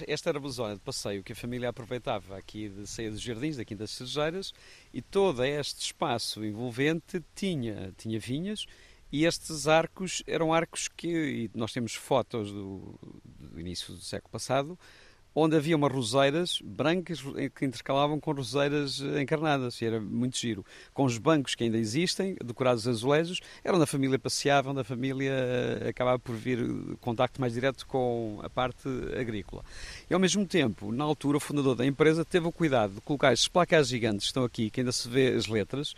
esta 0.07 0.31
era 0.31 0.39
uma 0.39 0.49
zona 0.51 0.75
de 0.75 0.81
passeio 0.81 1.23
que 1.23 1.33
a 1.33 1.37
família 1.37 1.69
aproveitava 1.69 2.37
aqui 2.37 2.69
de 2.69 2.87
sair 2.87 3.11
dos 3.11 3.21
jardins, 3.21 3.57
da 3.57 3.65
Quinta 3.65 3.83
das 3.83 3.91
Cerejeiras, 3.91 4.55
e 4.93 5.03
todo 5.03 5.45
este 5.45 5.87
espaço 5.87 6.45
envolvente 6.45 7.23
tinha, 7.35 7.93
tinha 7.97 8.19
vinhas, 8.21 8.67
e 9.11 9.25
estes 9.25 9.67
arcos 9.67 10.23
eram 10.27 10.53
arcos 10.53 10.89
que, 10.89 11.51
nós 11.55 11.73
temos 11.73 11.95
fotos 11.95 12.53
do, 12.53 12.99
do 13.39 13.61
início 13.61 13.95
do 13.95 14.01
século 14.01 14.31
passado, 14.31 14.79
onde 15.35 15.57
havia 15.57 15.77
umas 15.77 15.93
roseiras 15.93 16.61
brancas 16.63 17.21
que 17.55 17.65
intercalavam 17.65 18.21
com 18.21 18.33
roseiras 18.33 19.01
encarnadas, 19.21 19.81
e 19.83 19.87
era 19.87 20.01
muito 20.01 20.37
giro. 20.39 20.65
Com 20.93 21.05
os 21.05 21.19
bancos 21.19 21.55
que 21.55 21.65
ainda 21.65 21.77
existem, 21.77 22.37
decorados 22.45 22.87
azulejos, 22.87 23.41
era 23.65 23.75
onde 23.75 23.83
a 23.83 23.87
família 23.87 24.19
passeava, 24.19 24.71
onde 24.71 24.81
a 24.81 24.85
família 24.85 25.33
eh, 25.33 25.89
acabava 25.89 26.19
por 26.19 26.37
vir 26.37 26.61
contacto 27.01 27.41
mais 27.41 27.55
direto 27.55 27.87
com 27.87 28.39
a 28.43 28.49
parte 28.49 28.89
agrícola. 29.19 29.65
E 30.09 30.15
ao 30.15 30.21
mesmo 30.21 30.47
tempo, 30.47 30.93
na 30.93 31.03
altura, 31.03 31.39
o 31.39 31.41
fundador 31.41 31.75
da 31.75 31.85
empresa 31.85 32.25
teve 32.25 32.47
o 32.47 32.53
cuidado 32.53 32.95
de 32.95 33.01
colocar 33.01 33.33
estes 33.33 33.49
placas 33.49 33.89
gigantes 33.89 34.27
que 34.27 34.27
estão 34.27 34.45
aqui, 34.45 34.71
que 34.71 34.81
ainda 34.81 34.93
se 34.93 35.09
vê 35.09 35.29
as 35.29 35.47
letras, 35.47 35.95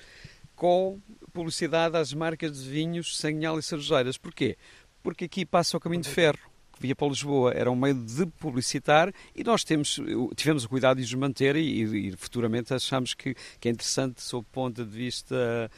com 0.54 0.98
publicidade 1.34 1.96
às 1.98 2.14
marcas 2.14 2.62
de 2.62 2.70
vinhos, 2.70 3.18
sanguinhal 3.18 3.58
e 3.58 3.62
cerejeiras. 3.62 4.16
Porquê? 4.16 4.56
Porque 5.02 5.26
aqui 5.26 5.44
passa 5.44 5.76
o 5.76 5.80
caminho 5.80 6.02
de 6.02 6.08
ferro 6.08 6.55
que 6.76 6.82
via 6.82 6.94
para 6.94 7.08
Lisboa 7.08 7.52
era 7.52 7.70
um 7.70 7.76
meio 7.76 7.94
de 7.94 8.26
publicitar 8.26 9.12
e 9.34 9.42
nós 9.42 9.64
temos, 9.64 9.98
tivemos 10.36 10.64
o 10.64 10.68
cuidado 10.68 10.98
de 10.98 11.04
os 11.04 11.14
manter 11.14 11.56
e, 11.56 12.08
e 12.08 12.16
futuramente 12.16 12.74
achamos 12.74 13.14
que, 13.14 13.34
que, 13.58 13.68
é 13.68 13.72
interessante, 13.72 14.22
sob 14.22 14.46
o 14.46 14.52
ponto 14.52 14.84
de 14.84 14.96
vista 14.96 15.70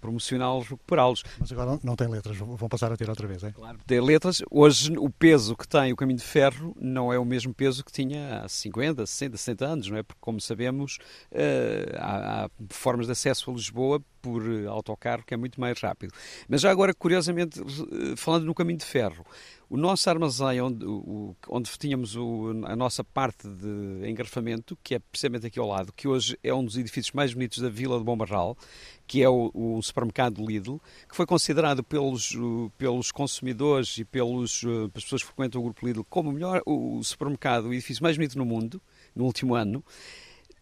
promocional, 0.00 0.60
recuperá-los. 0.60 1.22
Mas 1.38 1.52
agora 1.52 1.78
não, 1.82 1.96
tem 1.96 2.08
letras, 2.08 2.36
vão 2.36 2.68
passar 2.68 2.92
a 2.92 2.96
ter 2.96 3.08
outra 3.08 3.26
vez, 3.26 3.42
é? 3.42 3.52
Claro, 3.52 3.78
tem 3.86 4.00
letras. 4.00 4.42
Hoje 4.50 4.92
o 4.96 5.10
peso 5.10 5.56
que 5.56 5.66
tem 5.66 5.92
o 5.92 5.96
caminho 5.96 6.18
de 6.18 6.24
ferro 6.24 6.74
não 6.80 7.12
é 7.12 7.18
o 7.18 7.24
mesmo 7.24 7.54
peso 7.54 7.84
que 7.84 7.92
tinha 7.92 8.42
há 8.42 8.48
50, 8.48 9.06
60, 9.06 9.36
60 9.36 9.64
anos, 9.64 9.90
não 9.90 9.96
é? 9.96 10.02
Porque, 10.02 10.20
como 10.20 10.40
sabemos, 10.40 10.98
uh, 11.32 11.96
há, 11.96 12.44
há 12.44 12.50
formas 12.70 13.06
de 13.06 13.12
acesso 13.12 13.50
a 13.50 13.54
Lisboa 13.54 14.02
por 14.20 14.42
autocarro 14.68 15.22
que 15.24 15.34
é 15.34 15.36
muito 15.36 15.60
mais 15.60 15.80
rápido. 15.80 16.12
Mas 16.48 16.60
já 16.60 16.70
agora, 16.70 16.92
curiosamente, 16.92 17.60
falando 18.16 18.44
no 18.44 18.54
caminho 18.54 18.78
de 18.78 18.84
ferro, 18.84 19.24
o 19.70 19.76
nosso 19.76 20.08
armazém, 20.08 20.60
onde, 20.60 20.84
onde 21.48 21.70
tínhamos 21.78 22.16
o, 22.16 22.50
a 22.64 22.74
nossa 22.74 23.04
parte 23.04 23.48
de 23.48 24.08
engarrafamento, 24.08 24.78
que 24.82 24.94
é 24.94 24.98
precisamente 24.98 25.46
aqui 25.46 25.58
ao 25.58 25.66
lado, 25.66 25.92
que 25.92 26.08
hoje 26.08 26.38
é 26.42 26.52
um 26.52 26.64
dos 26.64 26.76
edifícios 26.76 27.12
mais 27.12 27.34
bonitos 27.34 27.58
da 27.58 27.68
Vila 27.68 27.98
de 27.98 28.04
Bombarral, 28.04 28.56
que 29.08 29.22
é 29.22 29.28
o, 29.28 29.50
o 29.54 29.82
supermercado 29.82 30.44
Lidl, 30.44 30.78
que 31.08 31.16
foi 31.16 31.26
considerado 31.26 31.82
pelos, 31.82 32.36
pelos 32.76 33.10
consumidores 33.10 33.96
e 33.96 34.04
pelas 34.04 34.60
pessoas 34.92 35.22
que 35.22 35.28
frequentam 35.28 35.60
o 35.60 35.64
grupo 35.64 35.86
Lidl 35.86 36.04
como 36.04 36.28
o 36.28 36.32
melhor 36.32 36.62
o 36.66 37.02
supermercado, 37.02 37.68
o 37.68 37.72
edifício 37.72 38.02
mais 38.02 38.16
bonito 38.16 38.36
no 38.38 38.44
mundo, 38.44 38.80
no 39.16 39.24
último 39.24 39.54
ano. 39.54 39.82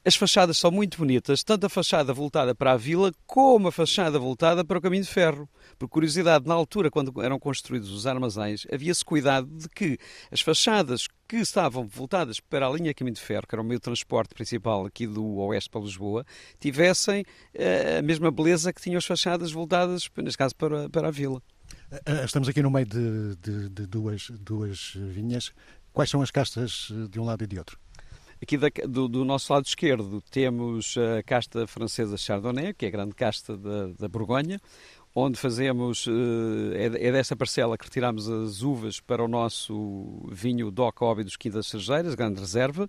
As 0.04 0.14
fachadas 0.14 0.56
são 0.56 0.70
muito 0.70 0.98
bonitas, 0.98 1.42
tanto 1.42 1.66
a 1.66 1.68
fachada 1.68 2.14
voltada 2.14 2.54
para 2.54 2.70
a 2.70 2.76
vila 2.76 3.12
como 3.26 3.66
a 3.66 3.72
fachada 3.72 4.20
voltada 4.20 4.64
para 4.64 4.78
o 4.78 4.80
caminho 4.80 5.02
de 5.02 5.08
ferro. 5.08 5.48
Por 5.76 5.88
curiosidade, 5.88 6.46
na 6.46 6.54
altura, 6.54 6.92
quando 6.92 7.20
eram 7.20 7.40
construídos 7.40 7.90
os 7.90 8.06
armazéns, 8.06 8.64
havia-se 8.72 9.04
cuidado 9.04 9.48
de 9.48 9.68
que 9.68 9.98
as 10.30 10.40
fachadas 10.40 11.08
que 11.28 11.36
estavam 11.36 11.86
voltadas 11.86 12.40
para 12.40 12.66
a 12.66 12.70
linha 12.70 12.94
Caminho 12.94 13.14
de 13.14 13.20
Ferro, 13.20 13.46
que 13.46 13.54
era 13.54 13.62
o 13.62 13.64
meio 13.64 13.78
de 13.78 13.84
transporte 13.84 14.34
principal 14.34 14.86
aqui 14.86 15.06
do 15.06 15.24
Oeste 15.36 15.70
para 15.70 15.80
Lisboa, 15.80 16.24
tivessem 16.58 17.22
uh, 17.22 17.98
a 17.98 18.02
mesma 18.02 18.30
beleza 18.30 18.72
que 18.72 18.80
tinham 18.80 18.98
as 18.98 19.04
fachadas 19.04 19.52
voltadas, 19.52 20.08
neste 20.16 20.38
caso, 20.38 20.54
para, 20.54 20.88
para 20.88 21.08
a 21.08 21.10
vila. 21.10 21.42
Eh, 22.06 22.24
estamos 22.24 22.48
aqui 22.48 22.62
no 22.62 22.70
meio 22.70 22.86
de, 22.86 23.36
de, 23.36 23.68
de 23.68 23.86
duas, 23.86 24.30
duas 24.30 24.92
vinhas 24.94 25.52
Quais 25.96 26.10
são 26.10 26.20
as 26.20 26.30
castas 26.30 26.92
de 27.08 27.18
um 27.18 27.24
lado 27.24 27.42
e 27.42 27.46
de 27.46 27.58
outro? 27.58 27.78
Aqui 28.42 28.58
da, 28.58 28.68
do, 28.86 29.08
do, 29.08 29.24
nosso 29.24 29.50
lado 29.50 29.64
esquerdo 29.64 30.20
temos 30.30 30.94
a 30.98 31.22
casta 31.22 31.66
francesa 31.66 32.18
Chardonnay, 32.18 32.74
que 32.74 32.84
é 32.84 32.88
a 32.88 32.90
grande 32.90 33.14
casta 33.14 33.56
da, 33.56 33.86
da 33.98 34.06
Borgonha, 34.06 34.60
onde 35.18 35.38
fazemos, 35.38 36.06
eh, 36.06 36.90
é, 37.02 37.08
é 37.08 37.12
desta 37.12 37.34
parcela 37.34 37.78
que 37.78 37.86
retiramos 37.86 38.28
as 38.28 38.60
uvas 38.60 39.00
para 39.00 39.24
o 39.24 39.26
nosso 39.26 40.28
vinho 40.30 40.70
DOC 40.70 41.02
Óbidos 41.02 41.36
Quintas 41.36 41.68
Cerejeiras, 41.68 42.14
grande 42.14 42.38
reserva. 42.38 42.86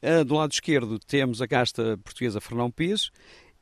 Eh, 0.00 0.22
do 0.22 0.34
lado 0.34 0.52
esquerdo 0.52 0.96
temos 1.00 1.42
a 1.42 1.48
casta 1.48 1.98
portuguesa 2.04 2.40
Fernão 2.40 2.70
Pires 2.70 3.10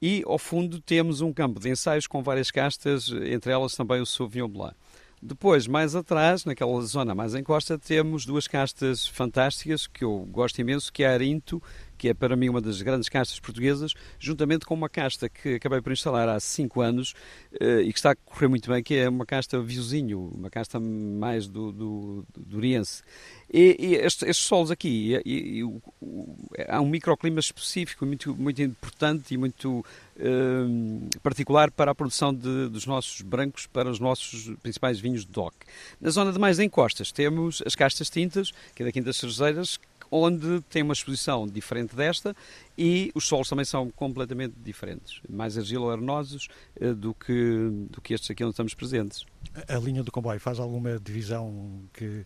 e 0.02 0.22
ao 0.26 0.38
fundo 0.38 0.82
temos 0.82 1.22
um 1.22 1.32
campo 1.32 1.58
de 1.58 1.70
ensaios 1.70 2.06
com 2.06 2.22
várias 2.22 2.50
castas, 2.50 3.08
entre 3.08 3.50
elas 3.50 3.74
também 3.74 4.02
o 4.02 4.06
Sauvignon 4.06 4.48
Blanc. 4.48 4.74
Depois, 5.22 5.66
mais 5.66 5.96
atrás, 5.96 6.44
naquela 6.44 6.78
zona 6.82 7.14
mais 7.14 7.34
encosta, 7.34 7.78
temos 7.78 8.26
duas 8.26 8.46
castas 8.46 9.06
fantásticas 9.06 9.86
que 9.86 10.04
eu 10.04 10.28
gosto 10.30 10.58
imenso, 10.58 10.92
que 10.92 11.02
é 11.02 11.08
a 11.08 11.14
Arinto, 11.14 11.62
que 12.04 12.10
é 12.10 12.12
para 12.12 12.36
mim 12.36 12.50
uma 12.50 12.60
das 12.60 12.82
grandes 12.82 13.08
castas 13.08 13.40
portuguesas, 13.40 13.94
juntamente 14.18 14.66
com 14.66 14.74
uma 14.74 14.90
casta 14.90 15.26
que 15.26 15.54
acabei 15.54 15.80
por 15.80 15.90
instalar 15.90 16.28
há 16.28 16.38
5 16.38 16.82
anos 16.82 17.14
uh, 17.54 17.80
e 17.80 17.90
que 17.90 17.98
está 17.98 18.10
a 18.10 18.14
correr 18.14 18.46
muito 18.46 18.70
bem, 18.70 18.82
que 18.82 18.94
é 18.94 19.08
uma 19.08 19.24
casta 19.24 19.58
vizinho, 19.58 20.30
uma 20.34 20.50
casta 20.50 20.78
mais 20.78 21.48
do, 21.48 21.72
do, 21.72 22.26
do 22.36 22.58
Oriense. 22.58 23.02
E, 23.50 23.74
e 23.78 23.94
estes, 23.94 24.28
estes, 24.28 24.44
solos 24.44 24.70
aqui, 24.70 25.18
e, 25.24 25.58
e, 25.58 25.64
o, 25.64 25.80
o, 26.02 26.36
há 26.68 26.78
um 26.78 26.88
microclima 26.88 27.40
específico 27.40 28.04
muito, 28.04 28.36
muito 28.36 28.60
importante 28.60 29.32
e 29.32 29.38
muito 29.38 29.78
uh, 29.78 31.20
particular 31.22 31.70
para 31.70 31.92
a 31.92 31.94
produção 31.94 32.34
de, 32.34 32.68
dos 32.68 32.84
nossos 32.84 33.22
brancos, 33.22 33.66
para 33.66 33.88
os 33.88 33.98
nossos 33.98 34.52
principais 34.62 35.00
vinhos 35.00 35.24
de 35.24 35.32
DOC. 35.32 35.54
Na 35.98 36.10
zona 36.10 36.32
de 36.32 36.38
mais 36.38 36.58
encostas 36.58 37.10
temos 37.10 37.62
as 37.64 37.74
castas 37.74 38.10
tintas, 38.10 38.52
que 38.74 38.82
é 38.82 38.86
da 38.86 38.92
Quinta 38.92 39.10
Cerejeiras, 39.10 39.80
onde 40.14 40.60
tem 40.70 40.80
uma 40.80 40.92
exposição 40.92 41.44
diferente 41.44 41.96
desta 41.96 42.36
e 42.78 43.10
os 43.16 43.26
solos 43.26 43.48
também 43.48 43.64
são 43.64 43.90
completamente 43.90 44.54
diferentes, 44.62 45.20
mais 45.28 45.58
argilo-arenosos 45.58 46.46
eh, 46.80 46.92
do 46.94 47.12
que, 47.12 47.68
do 47.90 48.00
que 48.00 48.14
estes 48.14 48.30
aqui 48.30 48.44
onde 48.44 48.52
estamos 48.52 48.74
presentes. 48.74 49.26
A 49.68 49.76
linha 49.76 50.04
do 50.04 50.12
comboio 50.12 50.38
faz 50.38 50.60
alguma 50.60 51.00
divisão 51.00 51.82
que 51.92 52.24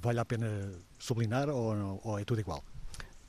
vale 0.00 0.18
a 0.18 0.24
pena 0.24 0.72
sublinhar 0.98 1.50
ou, 1.50 2.00
ou 2.02 2.18
é 2.18 2.24
tudo 2.24 2.40
igual? 2.40 2.64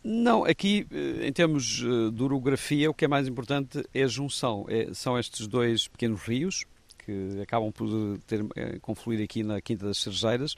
Não, 0.01 0.45
aqui 0.45 0.87
eh, 0.89 1.27
em 1.27 1.33
termos 1.33 1.83
eh, 1.83 2.11
de 2.11 2.23
orografia 2.23 2.89
o 2.89 2.93
que 2.93 3.03
é 3.03 3.09
mais 3.09 3.27
importante 3.27 3.83
é 3.93 4.03
a 4.03 4.07
junção. 4.07 4.65
É, 4.69 4.93
são 4.93 5.19
estes 5.19 5.47
dois 5.47 5.89
pequenos 5.89 6.21
rios 6.21 6.63
que 6.99 7.41
acabam 7.41 7.73
por 7.73 7.89
ter, 8.25 8.41
confluir 8.79 9.21
aqui 9.21 9.43
na 9.43 9.59
Quinta 9.61 9.85
das 9.85 9.99
Cerejeiras, 9.99 10.55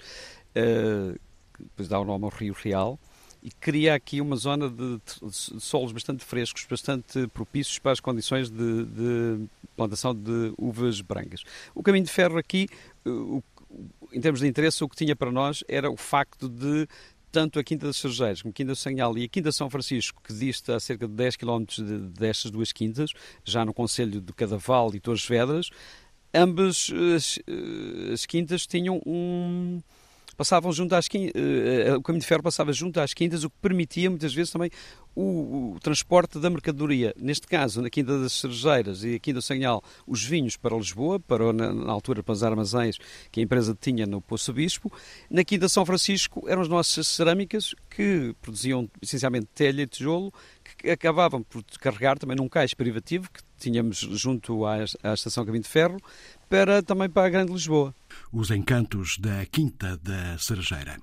que 1.57 1.63
depois 1.63 1.89
dá 1.89 1.99
o 1.99 2.05
nome 2.05 2.23
ao 2.23 2.29
Rio 2.29 2.53
Real, 2.53 2.97
e 3.47 3.51
cria 3.61 3.95
aqui 3.95 4.19
uma 4.19 4.35
zona 4.35 4.69
de, 4.69 4.97
de 4.97 5.61
solos 5.61 5.93
bastante 5.93 6.25
frescos, 6.25 6.65
bastante 6.69 7.27
propícios 7.29 7.79
para 7.79 7.93
as 7.93 8.01
condições 8.01 8.49
de, 8.49 8.85
de 8.85 9.45
plantação 9.73 10.13
de 10.13 10.53
uvas 10.57 10.99
brancas. 10.99 11.43
O 11.73 11.81
caminho 11.81 12.03
de 12.03 12.11
ferro 12.11 12.37
aqui, 12.37 12.67
o, 13.05 13.41
em 14.11 14.19
termos 14.19 14.41
de 14.41 14.47
interesse, 14.47 14.83
o 14.83 14.89
que 14.89 14.97
tinha 14.97 15.15
para 15.15 15.31
nós 15.31 15.63
era 15.65 15.89
o 15.89 15.95
facto 15.95 16.49
de 16.49 16.89
tanto 17.31 17.57
a 17.57 17.63
Quinta 17.63 17.85
das 17.85 17.95
Cerejeiras 17.95 18.41
como 18.41 18.49
a 18.49 18.53
Quinta 18.53 18.73
do 18.73 18.75
Sanhal 18.75 19.17
e 19.17 19.23
a 19.23 19.29
Quinta 19.29 19.49
São 19.53 19.69
Francisco, 19.69 20.21
que 20.21 20.33
dista 20.33 20.75
a 20.75 20.79
cerca 20.81 21.07
de 21.07 21.13
10 21.13 21.37
km 21.37 21.63
de, 21.77 21.99
destas 22.19 22.51
duas 22.51 22.73
quintas, 22.73 23.11
já 23.45 23.63
no 23.63 23.73
Conselho 23.73 24.19
de 24.19 24.33
Cadaval 24.33 24.93
e 24.93 24.99
Torres 24.99 25.25
Vedras, 25.25 25.69
ambas 26.33 26.91
as, 27.15 27.39
as 28.11 28.25
quintas 28.25 28.67
tinham 28.67 29.01
um, 29.05 29.79
passavam 30.37 30.71
junto 30.71 30.93
às 30.93 31.07
quintas, 31.07 31.33
uh, 31.41 31.97
o 31.97 32.01
caminho 32.01 32.21
de 32.21 32.27
ferro 32.27 32.43
passava 32.43 32.71
junto 32.71 32.99
às 32.99 33.13
quintas, 33.13 33.43
o 33.43 33.49
que 33.49 33.55
permitia 33.59 34.09
muitas 34.09 34.33
vezes 34.33 34.51
também 34.51 34.69
o, 35.17 35.73
o 35.73 35.79
transporte 35.79 36.37
da 36.37 36.47
mercadoria. 36.47 37.11
Neste 37.19 37.47
caso, 37.47 37.81
na 37.81 37.89
Quinta 37.89 38.19
das 38.21 38.33
Cerejeiras 38.33 39.03
e 39.03 39.15
aqui 39.15 39.33
do 39.33 39.41
Sanhal, 39.41 39.83
os 40.05 40.23
vinhos 40.23 40.55
para 40.55 40.77
Lisboa, 40.77 41.19
para, 41.19 41.51
na, 41.51 41.73
na, 41.73 41.91
altura 41.91 42.21
para 42.21 42.33
os 42.33 42.43
armazéns 42.43 42.99
que 43.31 43.39
a 43.39 43.43
empresa 43.43 43.75
tinha 43.79 44.05
no 44.05 44.21
Poço 44.21 44.53
Bispo. 44.53 44.93
Na 45.27 45.43
Quinta 45.43 45.67
São 45.67 45.83
Francisco 45.83 46.47
eram 46.47 46.61
as 46.61 46.67
nossas 46.67 47.07
cerâmicas 47.07 47.73
que 47.89 48.35
produziam 48.39 48.87
essencialmente 49.01 49.47
telha 49.55 49.81
e 49.81 49.87
tijolo, 49.87 50.31
que 50.77 50.91
acabavam 50.91 51.41
por 51.41 51.63
carregar 51.79 52.19
também 52.19 52.37
num 52.37 52.47
cais 52.47 52.75
privativo 52.75 53.27
que 53.31 53.41
tínhamos 53.57 53.97
junto 53.97 54.65
à, 54.65 54.75
à 55.01 55.13
Estação 55.13 55.43
Caminho 55.43 55.63
de 55.63 55.69
Ferro, 55.69 55.97
para, 56.49 56.81
também 56.81 57.09
para 57.09 57.27
a 57.27 57.29
Grande 57.29 57.51
Lisboa. 57.51 57.93
Os 58.31 58.51
encantos 58.51 59.17
da 59.17 59.45
Quinta 59.45 59.97
da 59.97 60.37
Cerejeira. 60.37 60.97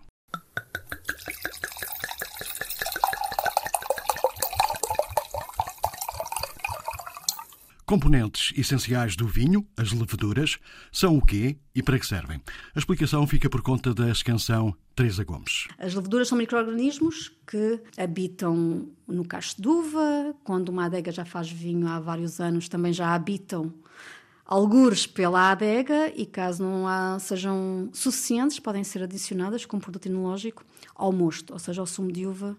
Componentes 7.86 8.52
essenciais 8.56 9.14
do 9.14 9.28
vinho, 9.28 9.66
as 9.76 9.92
leveduras, 9.92 10.58
são 10.90 11.18
o 11.18 11.24
quê 11.24 11.58
e 11.74 11.82
para 11.82 11.98
que 11.98 12.06
servem? 12.06 12.40
A 12.74 12.78
explicação 12.78 13.26
fica 13.26 13.50
por 13.50 13.60
conta 13.60 13.92
da 13.92 14.08
escansão 14.08 14.74
Teresa 14.96 15.22
Gomes. 15.22 15.68
As 15.78 15.94
leveduras 15.94 16.28
são 16.28 16.38
micro-organismos 16.38 17.30
que 17.46 17.80
habitam 17.98 18.88
no 19.06 19.22
cacho 19.24 19.60
de 19.60 19.68
uva. 19.68 20.34
Quando 20.44 20.70
uma 20.70 20.86
adega 20.86 21.12
já 21.12 21.26
faz 21.26 21.50
vinho 21.50 21.86
há 21.86 22.00
vários 22.00 22.40
anos, 22.40 22.70
também 22.70 22.92
já 22.92 23.14
habitam 23.14 23.72
algures 24.44 25.06
pela 25.06 25.50
adega 25.50 26.12
e 26.14 26.26
caso 26.26 26.62
não 26.62 26.86
há, 26.86 27.18
sejam 27.18 27.88
suficientes, 27.92 28.58
podem 28.58 28.84
ser 28.84 29.02
adicionadas 29.02 29.64
como 29.64 29.82
produto 29.82 30.06
enológico 30.06 30.64
ao 30.94 31.12
mosto, 31.12 31.52
ou 31.52 31.58
seja, 31.58 31.80
ao 31.80 31.86
sumo 31.86 32.12
de 32.12 32.26
uva 32.26 32.56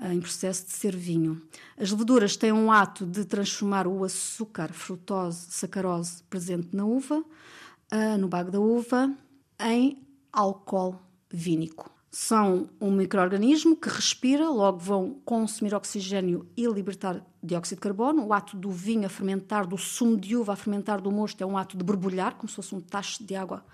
eh, 0.00 0.12
em 0.12 0.20
processo 0.20 0.66
de 0.66 0.72
ser 0.72 0.96
vinho. 0.96 1.40
As 1.78 1.90
leveduras 1.90 2.36
têm 2.36 2.52
um 2.52 2.72
ato 2.72 3.06
de 3.06 3.24
transformar 3.24 3.86
o 3.86 4.04
açúcar, 4.04 4.72
frutose, 4.72 5.46
sacarose 5.50 6.22
presente 6.24 6.74
na 6.74 6.84
uva, 6.84 7.22
eh, 7.90 8.16
no 8.16 8.28
bago 8.28 8.50
da 8.50 8.60
uva, 8.60 9.12
em 9.60 10.02
álcool 10.32 11.00
vínico. 11.30 11.90
São 12.10 12.70
um 12.80 12.90
microorganismo 12.90 13.76
que 13.76 13.88
respira, 13.88 14.48
logo 14.48 14.78
vão 14.78 15.20
consumir 15.24 15.74
oxigênio 15.74 16.46
e 16.56 16.66
libertar 16.66 17.22
dióxido 17.46 17.78
de 17.78 17.82
carbono. 17.82 18.26
O 18.26 18.32
ato 18.32 18.56
do 18.56 18.70
vinho 18.70 19.06
a 19.06 19.08
fermentar, 19.08 19.66
do 19.66 19.78
sumo 19.78 20.16
de 20.16 20.36
uva 20.36 20.52
a 20.52 20.56
fermentar 20.56 21.00
do 21.00 21.10
mosto, 21.10 21.40
é 21.42 21.46
um 21.46 21.56
ato 21.56 21.76
de 21.76 21.84
borbulhar, 21.84 22.34
como 22.34 22.48
se 22.48 22.56
fosse 22.56 22.74
um 22.74 22.80
tacho 22.80 23.24
de 23.24 23.34
água 23.34 23.64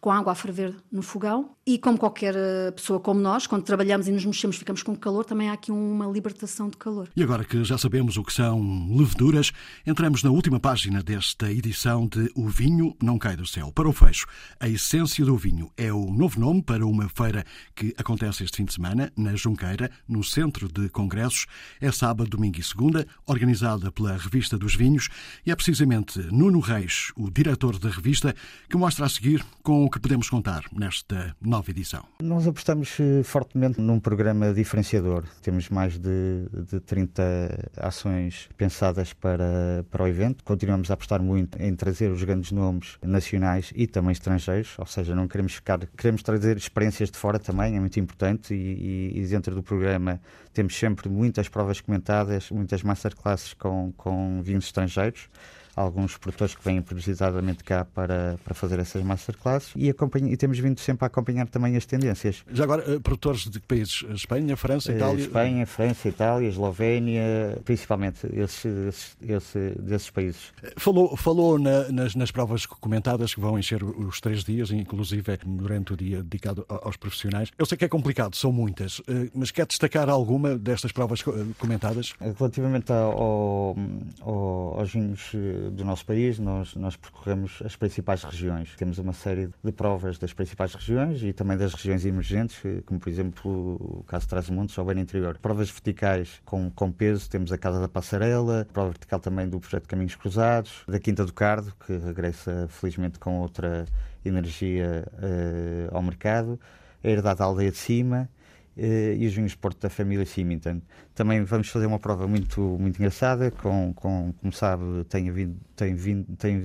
com 0.00 0.10
água 0.10 0.32
a 0.32 0.34
ferver 0.34 0.74
no 0.90 1.02
fogão. 1.02 1.50
E 1.64 1.78
como 1.78 1.96
qualquer 1.96 2.34
eh, 2.36 2.70
pessoa 2.72 2.98
como 2.98 3.20
nós, 3.20 3.46
quando 3.46 3.62
trabalhamos 3.62 4.08
e 4.08 4.12
nos 4.12 4.24
mexemos, 4.24 4.56
ficamos 4.56 4.82
com 4.82 4.96
calor, 4.96 5.24
também 5.24 5.48
há 5.48 5.52
aqui 5.52 5.70
uma 5.70 6.06
libertação 6.06 6.68
de 6.68 6.76
calor. 6.76 7.08
E 7.14 7.22
agora 7.22 7.44
que 7.44 7.62
já 7.64 7.78
sabemos 7.78 8.16
o 8.16 8.24
que 8.24 8.32
são 8.32 8.88
leveduras, 8.96 9.52
entramos 9.86 10.22
na 10.22 10.30
última 10.30 10.58
página 10.58 11.02
desta 11.02 11.50
edição 11.50 12.06
de 12.06 12.30
O 12.34 12.48
Vinho 12.48 12.94
Não 13.00 13.18
Cai 13.18 13.36
do 13.36 13.46
Céu. 13.46 13.70
Para 13.72 13.88
o 13.88 13.92
fecho, 13.92 14.26
a 14.58 14.68
essência 14.68 15.24
do 15.24 15.36
vinho 15.36 15.70
é 15.76 15.92
o 15.92 16.10
novo 16.12 16.40
nome 16.40 16.62
para 16.62 16.86
uma 16.86 17.08
feira 17.08 17.44
que 17.74 17.94
acontece 17.96 18.44
este 18.44 18.56
fim 18.56 18.64
de 18.64 18.74
semana 18.74 19.12
na 19.16 19.36
Junqueira, 19.36 19.90
no 20.08 20.24
Centro 20.24 20.68
de 20.68 20.88
Congressos. 20.88 21.46
É 21.80 21.90
sábado, 21.92 22.28
domingo 22.28 22.58
e 22.58 22.62
segunda 22.62 23.06
organizada 23.26 23.90
pela 23.92 24.16
Revista 24.16 24.58
dos 24.58 24.74
Vinhos, 24.74 25.08
e 25.46 25.50
é 25.50 25.56
precisamente 25.56 26.18
Nuno 26.32 26.60
Reis, 26.60 27.12
o 27.16 27.30
diretor 27.30 27.78
da 27.78 27.88
revista, 27.88 28.34
que 28.68 28.76
mostra 28.76 29.06
a 29.06 29.08
seguir 29.08 29.44
com 29.62 29.84
o 29.84 29.90
que 29.90 30.00
podemos 30.00 30.28
contar 30.28 30.64
nesta 30.72 31.36
nova 31.40 31.70
edição. 31.70 32.04
Nós 32.22 32.46
apostamos 32.46 32.98
eh, 33.00 33.22
fortemente 33.22 33.80
num 33.80 34.00
programa 34.00 34.52
diferenciador. 34.52 35.24
Temos 35.42 35.68
mais 35.68 35.98
de, 35.98 36.46
de 36.70 36.80
30 36.80 37.70
ações 37.76 38.48
pensadas 38.56 39.12
para, 39.12 39.84
para 39.90 40.02
o 40.02 40.06
evento. 40.06 40.44
Continuamos 40.44 40.90
a 40.90 40.94
apostar 40.94 41.22
muito 41.22 41.60
em 41.60 41.74
trazer 41.74 42.10
os 42.10 42.22
grandes 42.24 42.52
nomes 42.52 42.98
nacionais 43.02 43.72
e 43.74 43.86
também 43.86 44.12
estrangeiros, 44.12 44.74
ou 44.78 44.86
seja, 44.86 45.14
não 45.14 45.28
queremos 45.28 45.54
ficar, 45.54 45.78
queremos 45.96 46.22
trazer 46.22 46.56
experiências 46.56 47.10
de 47.10 47.18
fora 47.18 47.38
também, 47.38 47.76
é 47.76 47.80
muito 47.80 47.98
importante 47.98 48.54
e, 48.54 49.12
e, 49.14 49.20
e 49.20 49.26
dentro 49.26 49.54
do 49.54 49.62
programa 49.62 50.20
temos 50.52 50.76
sempre 50.76 51.08
muitas 51.08 51.48
provas 51.48 51.80
comentadas, 51.80 52.50
muitas 52.50 52.82
masterclasses 53.02 53.54
com, 53.54 53.92
com 53.96 54.40
vinhos 54.42 54.66
estrangeiros 54.66 55.28
alguns 55.74 56.16
produtores 56.16 56.54
que 56.54 56.64
vêm 56.64 56.82
propositadamente 56.82 57.64
cá 57.64 57.84
para, 57.84 58.38
para 58.44 58.54
fazer 58.54 58.78
essas 58.78 59.02
masterclasses 59.02 59.72
e, 59.76 59.88
e 59.88 60.36
temos 60.36 60.58
vindo 60.58 60.80
sempre 60.80 61.04
a 61.04 61.06
acompanhar 61.06 61.46
também 61.48 61.76
as 61.76 61.86
tendências. 61.86 62.44
Já 62.52 62.64
agora, 62.64 62.84
eh, 62.86 62.98
produtores 62.98 63.44
de 63.48 63.60
que 63.60 63.66
países? 63.66 64.04
Espanha, 64.10 64.56
França, 64.56 64.92
eh, 64.92 64.96
Itália? 64.96 65.22
Espanha, 65.22 65.66
França, 65.66 66.08
Itália, 66.08 66.48
Eslovénia, 66.48 67.58
principalmente 67.64 68.26
esses, 68.32 68.64
esses, 68.64 69.16
esses 69.22 69.76
desses 69.76 70.10
países. 70.10 70.52
Falou, 70.76 71.16
falou 71.16 71.58
na, 71.58 71.88
nas, 71.90 72.14
nas 72.14 72.30
provas 72.30 72.66
comentadas 72.66 73.34
que 73.34 73.40
vão 73.40 73.58
encher 73.58 73.82
os 73.82 74.20
três 74.20 74.44
dias, 74.44 74.70
inclusive 74.70 75.38
durante 75.44 75.92
o 75.92 75.96
dia 75.96 76.22
dedicado 76.22 76.64
aos 76.68 76.96
profissionais. 76.96 77.50
Eu 77.58 77.66
sei 77.66 77.78
que 77.78 77.84
é 77.84 77.88
complicado, 77.88 78.36
são 78.36 78.52
muitas, 78.52 79.00
eh, 79.08 79.30
mas 79.34 79.50
quer 79.50 79.66
destacar 79.66 80.08
alguma 80.08 80.56
destas 80.56 80.92
provas 80.92 81.22
comentadas? 81.58 82.14
Relativamente 82.38 82.92
ao, 82.92 83.76
ao, 84.20 84.80
aos 84.80 84.92
vinhos 84.92 85.32
do 85.70 85.84
nosso 85.84 86.04
país, 86.04 86.38
nós, 86.38 86.74
nós 86.74 86.96
percorremos 86.96 87.62
as 87.64 87.76
principais 87.76 88.22
regiões. 88.22 88.74
Temos 88.76 88.98
uma 88.98 89.12
série 89.12 89.48
de 89.62 89.72
provas 89.72 90.18
das 90.18 90.32
principais 90.32 90.74
regiões 90.74 91.22
e 91.22 91.32
também 91.32 91.56
das 91.56 91.74
regiões 91.74 92.04
emergentes, 92.04 92.60
como 92.86 92.98
por 92.98 93.08
exemplo 93.08 94.00
o 94.00 94.04
caso 94.04 94.24
de 94.24 94.30
Trás-os-Montes 94.30 94.76
ou 94.78 94.84
bem 94.84 94.98
interior. 94.98 95.38
Provas 95.38 95.70
verticais 95.70 96.40
com, 96.44 96.70
com 96.70 96.90
peso, 96.90 97.28
temos 97.28 97.52
a 97.52 97.58
Casa 97.58 97.80
da 97.80 97.88
Passarela, 97.88 98.66
prova 98.72 98.90
vertical 98.90 99.20
também 99.20 99.48
do 99.48 99.60
projeto 99.60 99.86
Caminhos 99.88 100.14
Cruzados, 100.14 100.82
da 100.88 100.98
Quinta 100.98 101.24
do 101.24 101.32
Cardo, 101.32 101.72
que 101.86 101.96
regressa 101.96 102.66
felizmente 102.68 103.18
com 103.18 103.40
outra 103.40 103.86
energia 104.24 105.06
uh, 105.14 105.96
ao 105.96 106.02
mercado, 106.02 106.58
a 107.02 107.08
Herdade 107.08 107.38
da 107.38 107.44
Aldeia 107.44 107.70
de 107.70 107.76
Cima, 107.76 108.28
e 108.76 109.26
os 109.26 109.34
vinhos 109.34 109.54
Porto 109.54 109.80
da 109.80 109.90
família 109.90 110.24
Symington. 110.24 110.80
Também 111.14 111.44
vamos 111.44 111.68
fazer 111.68 111.86
uma 111.86 111.98
prova 111.98 112.26
muito, 112.26 112.60
muito 112.60 112.96
engraçada, 112.98 113.50
com, 113.50 113.92
com 113.94 114.32
como 114.40 114.52
sabe, 114.52 115.04
tem 115.08 115.30
vindo, 115.30 115.56
tem 115.76 115.94
vindo, 115.94 116.36
tem, 116.36 116.58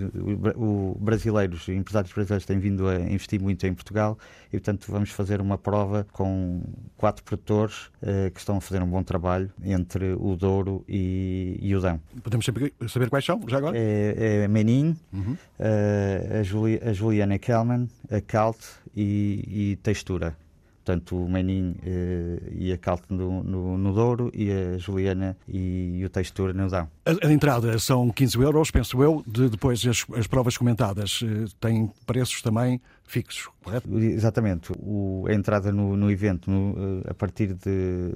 o, 0.55 0.93
o 0.93 0.97
brasileiros, 0.99 1.67
empresários 1.67 2.13
brasileiros 2.13 2.45
têm 2.45 2.59
vindo 2.59 2.87
a 2.87 2.99
investir 2.99 3.41
muito 3.41 3.67
em 3.67 3.73
Portugal 3.73 4.17
e, 4.47 4.51
portanto, 4.51 4.85
vamos 4.89 5.09
fazer 5.09 5.41
uma 5.41 5.57
prova 5.57 6.07
com 6.13 6.61
quatro 6.95 7.23
produtores 7.23 7.87
uh, 8.01 8.31
que 8.33 8.39
estão 8.39 8.57
a 8.57 8.61
fazer 8.61 8.81
um 8.81 8.87
bom 8.87 9.03
trabalho 9.03 9.51
entre 9.63 10.13
o 10.17 10.35
Douro 10.35 10.85
e, 10.87 11.57
e 11.61 11.75
o 11.75 11.81
Dão. 11.81 11.99
Podemos 12.23 12.45
saber, 12.45 12.73
saber 12.87 13.09
quais 13.09 13.25
são, 13.25 13.41
já 13.47 13.57
agora? 13.57 13.77
É, 13.77 14.43
é 14.43 14.47
Menin, 14.47 14.95
uhum. 15.11 15.33
uh, 15.33 16.39
a, 16.39 16.43
Juli, 16.43 16.79
a 16.81 16.93
Juliana 16.93 17.37
Kelman, 17.37 17.89
a 18.09 18.21
Calt 18.21 18.59
e, 18.95 19.43
e 19.45 19.75
Textura 19.77 20.35
portanto 20.87 21.17
o 21.17 21.29
Menin 21.29 21.75
eh, 21.85 22.39
e 22.51 22.71
a 22.71 22.77
Calte 22.77 23.13
no, 23.13 23.43
no, 23.43 23.77
no, 23.77 23.93
Douro 23.93 24.31
e 24.33 24.49
a 24.49 24.77
Juliana 24.77 25.35
e, 25.47 25.97
e 25.99 26.05
o 26.05 26.09
Textura 26.09 26.53
no 26.53 26.69
Dão. 26.69 26.89
A, 27.05 27.27
a, 27.27 27.31
entrada 27.33 27.77
são 27.77 28.09
15 28.09 28.39
euros, 28.39 28.71
penso 28.71 29.03
eu, 29.03 29.21
de, 29.27 29.49
depois 29.49 29.85
as, 29.85 30.05
as 30.15 30.27
provas 30.27 30.55
comentadas 30.55 31.19
eh, 31.23 31.45
têm 31.59 31.91
preços 32.05 32.41
também 32.41 32.79
fixos, 33.03 33.49
correto? 33.61 33.99
Exatamente. 33.99 34.71
O, 34.79 35.25
a 35.27 35.33
entrada 35.33 35.73
no, 35.73 35.97
no 35.97 36.09
evento, 36.09 36.49
no, 36.49 37.01
eh, 37.03 37.11
a 37.11 37.13
partir 37.13 37.53
de. 37.53 38.13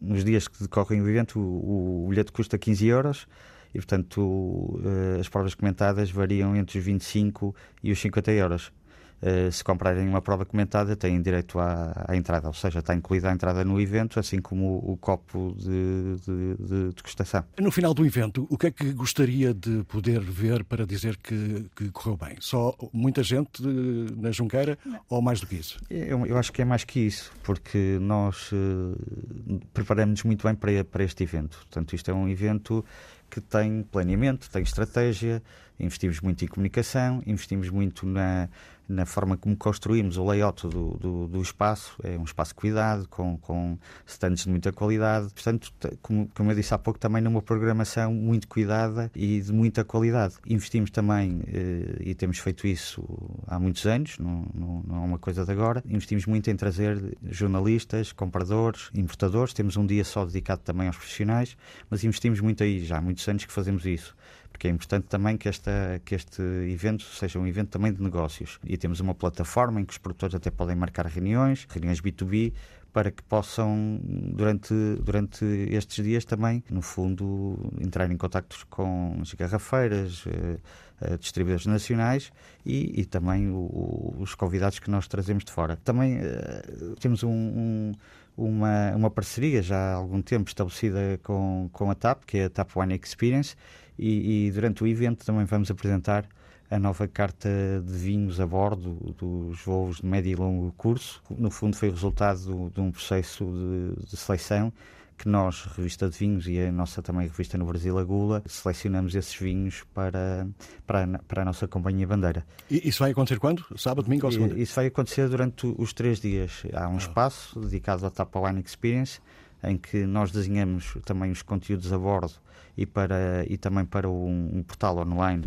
nos 0.00 0.24
dias 0.24 0.48
que 0.48 0.60
decorrem 0.60 1.00
o 1.00 1.08
evento, 1.08 1.38
o, 1.38 2.06
o 2.06 2.08
bilhete 2.08 2.32
custa 2.32 2.58
15 2.58 2.86
euros 2.88 3.28
e, 3.72 3.78
portanto, 3.78 4.80
as 5.20 5.28
provas 5.28 5.54
comentadas 5.54 6.10
variam 6.10 6.56
entre 6.56 6.78
os 6.78 6.84
25 6.84 7.54
e 7.84 7.92
os 7.92 8.00
50 8.00 8.32
euros. 8.32 8.72
Uh, 9.20 9.50
se 9.50 9.64
comprarem 9.64 10.08
uma 10.08 10.22
prova 10.22 10.44
comentada, 10.44 10.94
têm 10.94 11.20
direito 11.20 11.58
à, 11.58 12.06
à, 12.06 12.16
entrada, 12.16 12.46
ou 12.46 12.54
seja, 12.54 12.78
está 12.78 12.94
incluída 12.94 13.28
a 13.28 13.32
entrada 13.32 13.64
no 13.64 13.80
evento, 13.80 14.20
assim 14.20 14.40
como 14.40 14.78
o, 14.78 14.92
o 14.92 14.96
copo 14.96 15.56
de, 15.58 16.14
de, 16.24 16.54
de, 16.56 16.94
degustação. 16.94 17.44
No 17.58 17.72
final 17.72 17.92
do 17.92 18.06
evento, 18.06 18.46
o 18.48 18.56
que 18.56 18.68
é 18.68 18.70
que 18.70 18.92
gostaria 18.92 19.52
de 19.52 19.82
poder 19.84 20.20
ver 20.20 20.62
para 20.62 20.86
dizer 20.86 21.16
que, 21.16 21.66
que 21.74 21.90
correu 21.90 22.16
bem? 22.16 22.36
Só 22.38 22.76
muita 22.92 23.24
gente 23.24 23.60
eh, 23.60 24.14
na 24.16 24.30
Junqueira 24.30 24.78
Não. 24.84 25.00
ou 25.08 25.20
mais 25.20 25.40
do 25.40 25.48
que 25.48 25.56
isso? 25.56 25.80
Eu, 25.90 26.24
eu, 26.24 26.38
acho 26.38 26.52
que 26.52 26.62
é 26.62 26.64
mais 26.64 26.84
que 26.84 27.00
isso, 27.00 27.32
porque 27.42 27.98
nós 28.00 28.52
uh, 28.52 29.60
preparamos 29.74 30.22
muito 30.22 30.46
bem 30.46 30.54
para, 30.54 30.84
para 30.84 31.02
este 31.02 31.24
evento. 31.24 31.58
Portanto, 31.58 31.92
isto 31.94 32.08
é 32.08 32.14
um 32.14 32.28
evento 32.28 32.84
que 33.28 33.40
tem 33.40 33.82
planeamento, 33.82 34.48
tem 34.50 34.62
estratégia, 34.62 35.42
investimos 35.78 36.20
muito 36.20 36.44
em 36.44 36.48
comunicação, 36.48 37.22
investimos 37.26 37.68
muito 37.68 38.06
na 38.06 38.48
na 38.88 39.04
forma 39.04 39.36
como 39.36 39.56
construímos 39.56 40.16
o 40.16 40.24
layout 40.24 40.66
do, 40.66 40.96
do, 40.98 41.28
do, 41.28 41.42
espaço. 41.42 41.96
É 42.02 42.18
um 42.18 42.24
espaço 42.24 42.54
cuidado, 42.54 43.06
com, 43.08 43.36
com 43.38 43.78
stands 44.06 44.44
de 44.44 44.50
muita 44.50 44.72
qualidade. 44.72 45.28
Portanto, 45.34 45.72
como, 46.00 46.28
como 46.34 46.50
eu 46.50 46.56
disse 46.56 46.72
há 46.72 46.78
pouco, 46.78 46.98
também 46.98 47.20
numa 47.20 47.42
programação 47.42 48.12
muito 48.14 48.48
cuidada 48.48 49.10
e 49.14 49.40
de 49.40 49.52
muita 49.52 49.84
qualidade. 49.84 50.36
Investimos 50.46 50.90
também, 50.90 51.42
eh, 51.46 51.96
e 52.00 52.14
temos 52.14 52.38
feito 52.38 52.66
isso 52.66 53.04
há 53.46 53.58
muitos 53.58 53.84
anos, 53.86 54.18
não, 54.18 54.46
não, 54.54 54.82
não 54.86 54.96
é 54.96 55.06
uma 55.06 55.18
coisa 55.18 55.44
de 55.44 55.52
agora, 55.52 55.82
investimos 55.86 56.24
muito 56.26 56.48
em 56.50 56.56
trazer 56.56 57.16
jornalistas, 57.28 58.12
compradores, 58.12 58.90
importadores. 58.94 59.52
Temos 59.52 59.76
um 59.76 59.84
dia 59.84 60.04
só 60.04 60.24
dedicado 60.24 60.62
também 60.62 60.86
aos 60.86 60.96
profissionais, 60.96 61.56
mas 61.90 62.04
investimos 62.04 62.40
muito 62.40 62.62
aí 62.62 62.84
já 62.84 62.98
há 62.98 63.00
muitos 63.00 63.26
anos 63.28 63.44
que 63.44 63.52
fazemos 63.52 63.84
isso 63.84 64.16
porque 64.50 64.66
é 64.66 64.70
importante 64.70 65.06
também 65.06 65.36
que, 65.36 65.48
esta, 65.48 66.00
que 66.04 66.14
este 66.14 66.42
evento 66.42 67.04
seja 67.04 67.38
um 67.38 67.46
evento 67.46 67.68
também 67.70 67.92
de 67.92 68.02
negócios. 68.02 68.58
E 68.64 68.76
temos 68.76 69.00
uma 69.00 69.14
plataforma 69.14 69.80
em 69.80 69.84
que 69.84 69.92
os 69.92 69.98
produtores 69.98 70.34
até 70.34 70.50
podem 70.50 70.74
marcar 70.74 71.06
reuniões, 71.06 71.66
reuniões 71.70 72.00
B2B, 72.00 72.52
para 72.92 73.10
que 73.10 73.22
possam, 73.22 74.00
durante, 74.02 74.74
durante 75.02 75.44
estes 75.44 76.04
dias 76.04 76.24
também, 76.24 76.64
no 76.70 76.82
fundo, 76.82 77.70
entrar 77.80 78.10
em 78.10 78.16
contactos 78.16 78.64
com 78.64 79.18
as 79.20 79.32
garrafeiras, 79.34 80.24
eh, 80.26 80.56
eh, 81.02 81.16
distribuidores 81.18 81.66
nacionais 81.66 82.32
e, 82.64 83.00
e 83.00 83.04
também 83.04 83.50
o, 83.50 84.16
os 84.18 84.34
convidados 84.34 84.78
que 84.78 84.90
nós 84.90 85.06
trazemos 85.06 85.44
de 85.44 85.52
fora. 85.52 85.76
Também 85.76 86.18
eh, 86.18 86.62
temos 86.98 87.22
um, 87.22 87.30
um 87.30 87.92
uma, 88.38 88.94
uma 88.94 89.10
parceria 89.10 89.60
já 89.60 89.76
há 89.76 89.94
algum 89.94 90.22
tempo 90.22 90.48
estabelecida 90.48 91.18
com, 91.24 91.68
com 91.72 91.90
a 91.90 91.94
TAP, 91.94 92.22
que 92.24 92.38
é 92.38 92.44
a 92.44 92.50
TAP 92.50 92.76
Wine 92.76 93.00
Experience, 93.02 93.56
e, 93.98 94.46
e, 94.46 94.50
durante 94.50 94.82
o 94.82 94.86
evento 94.86 95.24
também 95.24 95.44
vamos 95.44 95.70
apresentar 95.70 96.26
a 96.70 96.78
nova 96.78 97.08
carta 97.08 97.48
de 97.84 97.92
vinhos 97.92 98.40
a 98.40 98.46
bordo 98.46 99.14
dos 99.16 99.60
voos 99.62 99.98
de 99.98 100.06
médio 100.06 100.32
e 100.32 100.34
longo 100.34 100.72
curso. 100.76 101.22
No 101.30 101.50
fundo, 101.50 101.76
foi 101.76 101.90
resultado 101.90 102.70
de 102.74 102.80
um 102.80 102.90
processo 102.90 103.44
de, 103.44 104.06
de 104.06 104.16
seleção 104.16 104.72
que 105.18 105.28
nós, 105.28 105.64
Revista 105.76 106.08
de 106.08 106.16
Vinhos 106.16 106.46
e 106.46 106.60
a 106.60 106.70
nossa 106.70 107.02
também 107.02 107.26
revista 107.26 107.58
no 107.58 107.66
Brasil, 107.66 107.98
a 107.98 108.04
Gula, 108.04 108.42
selecionamos 108.46 109.14
esses 109.16 109.34
vinhos 109.34 109.84
para, 109.92 110.46
para, 110.86 111.06
para 111.26 111.42
a 111.42 111.44
nossa 111.44 111.66
companhia 111.66 112.06
bandeira. 112.06 112.46
E 112.70 112.88
isso 112.88 113.00
vai 113.00 113.10
acontecer 113.10 113.40
quando? 113.40 113.64
Sábado, 113.76 114.04
domingo 114.04 114.26
ou 114.26 114.32
segunda? 114.32 114.58
Isso 114.58 114.74
vai 114.74 114.86
acontecer 114.86 115.28
durante 115.28 115.66
os 115.76 115.92
três 115.92 116.20
dias. 116.20 116.62
Há 116.72 116.88
um 116.88 116.94
ah. 116.94 116.98
espaço 116.98 117.58
dedicado 117.58 118.06
à 118.06 118.10
Tapa 118.10 118.38
Wine 118.38 118.62
Experience, 118.64 119.20
em 119.62 119.76
que 119.76 120.06
nós 120.06 120.30
desenhamos 120.30 120.96
também 121.04 121.30
os 121.30 121.42
conteúdos 121.42 121.92
a 121.92 121.98
bordo 121.98 122.34
e, 122.76 122.86
para, 122.86 123.44
e 123.48 123.56
também 123.56 123.84
para 123.84 124.08
um, 124.08 124.58
um 124.58 124.62
portal 124.62 124.98
online 124.98 125.44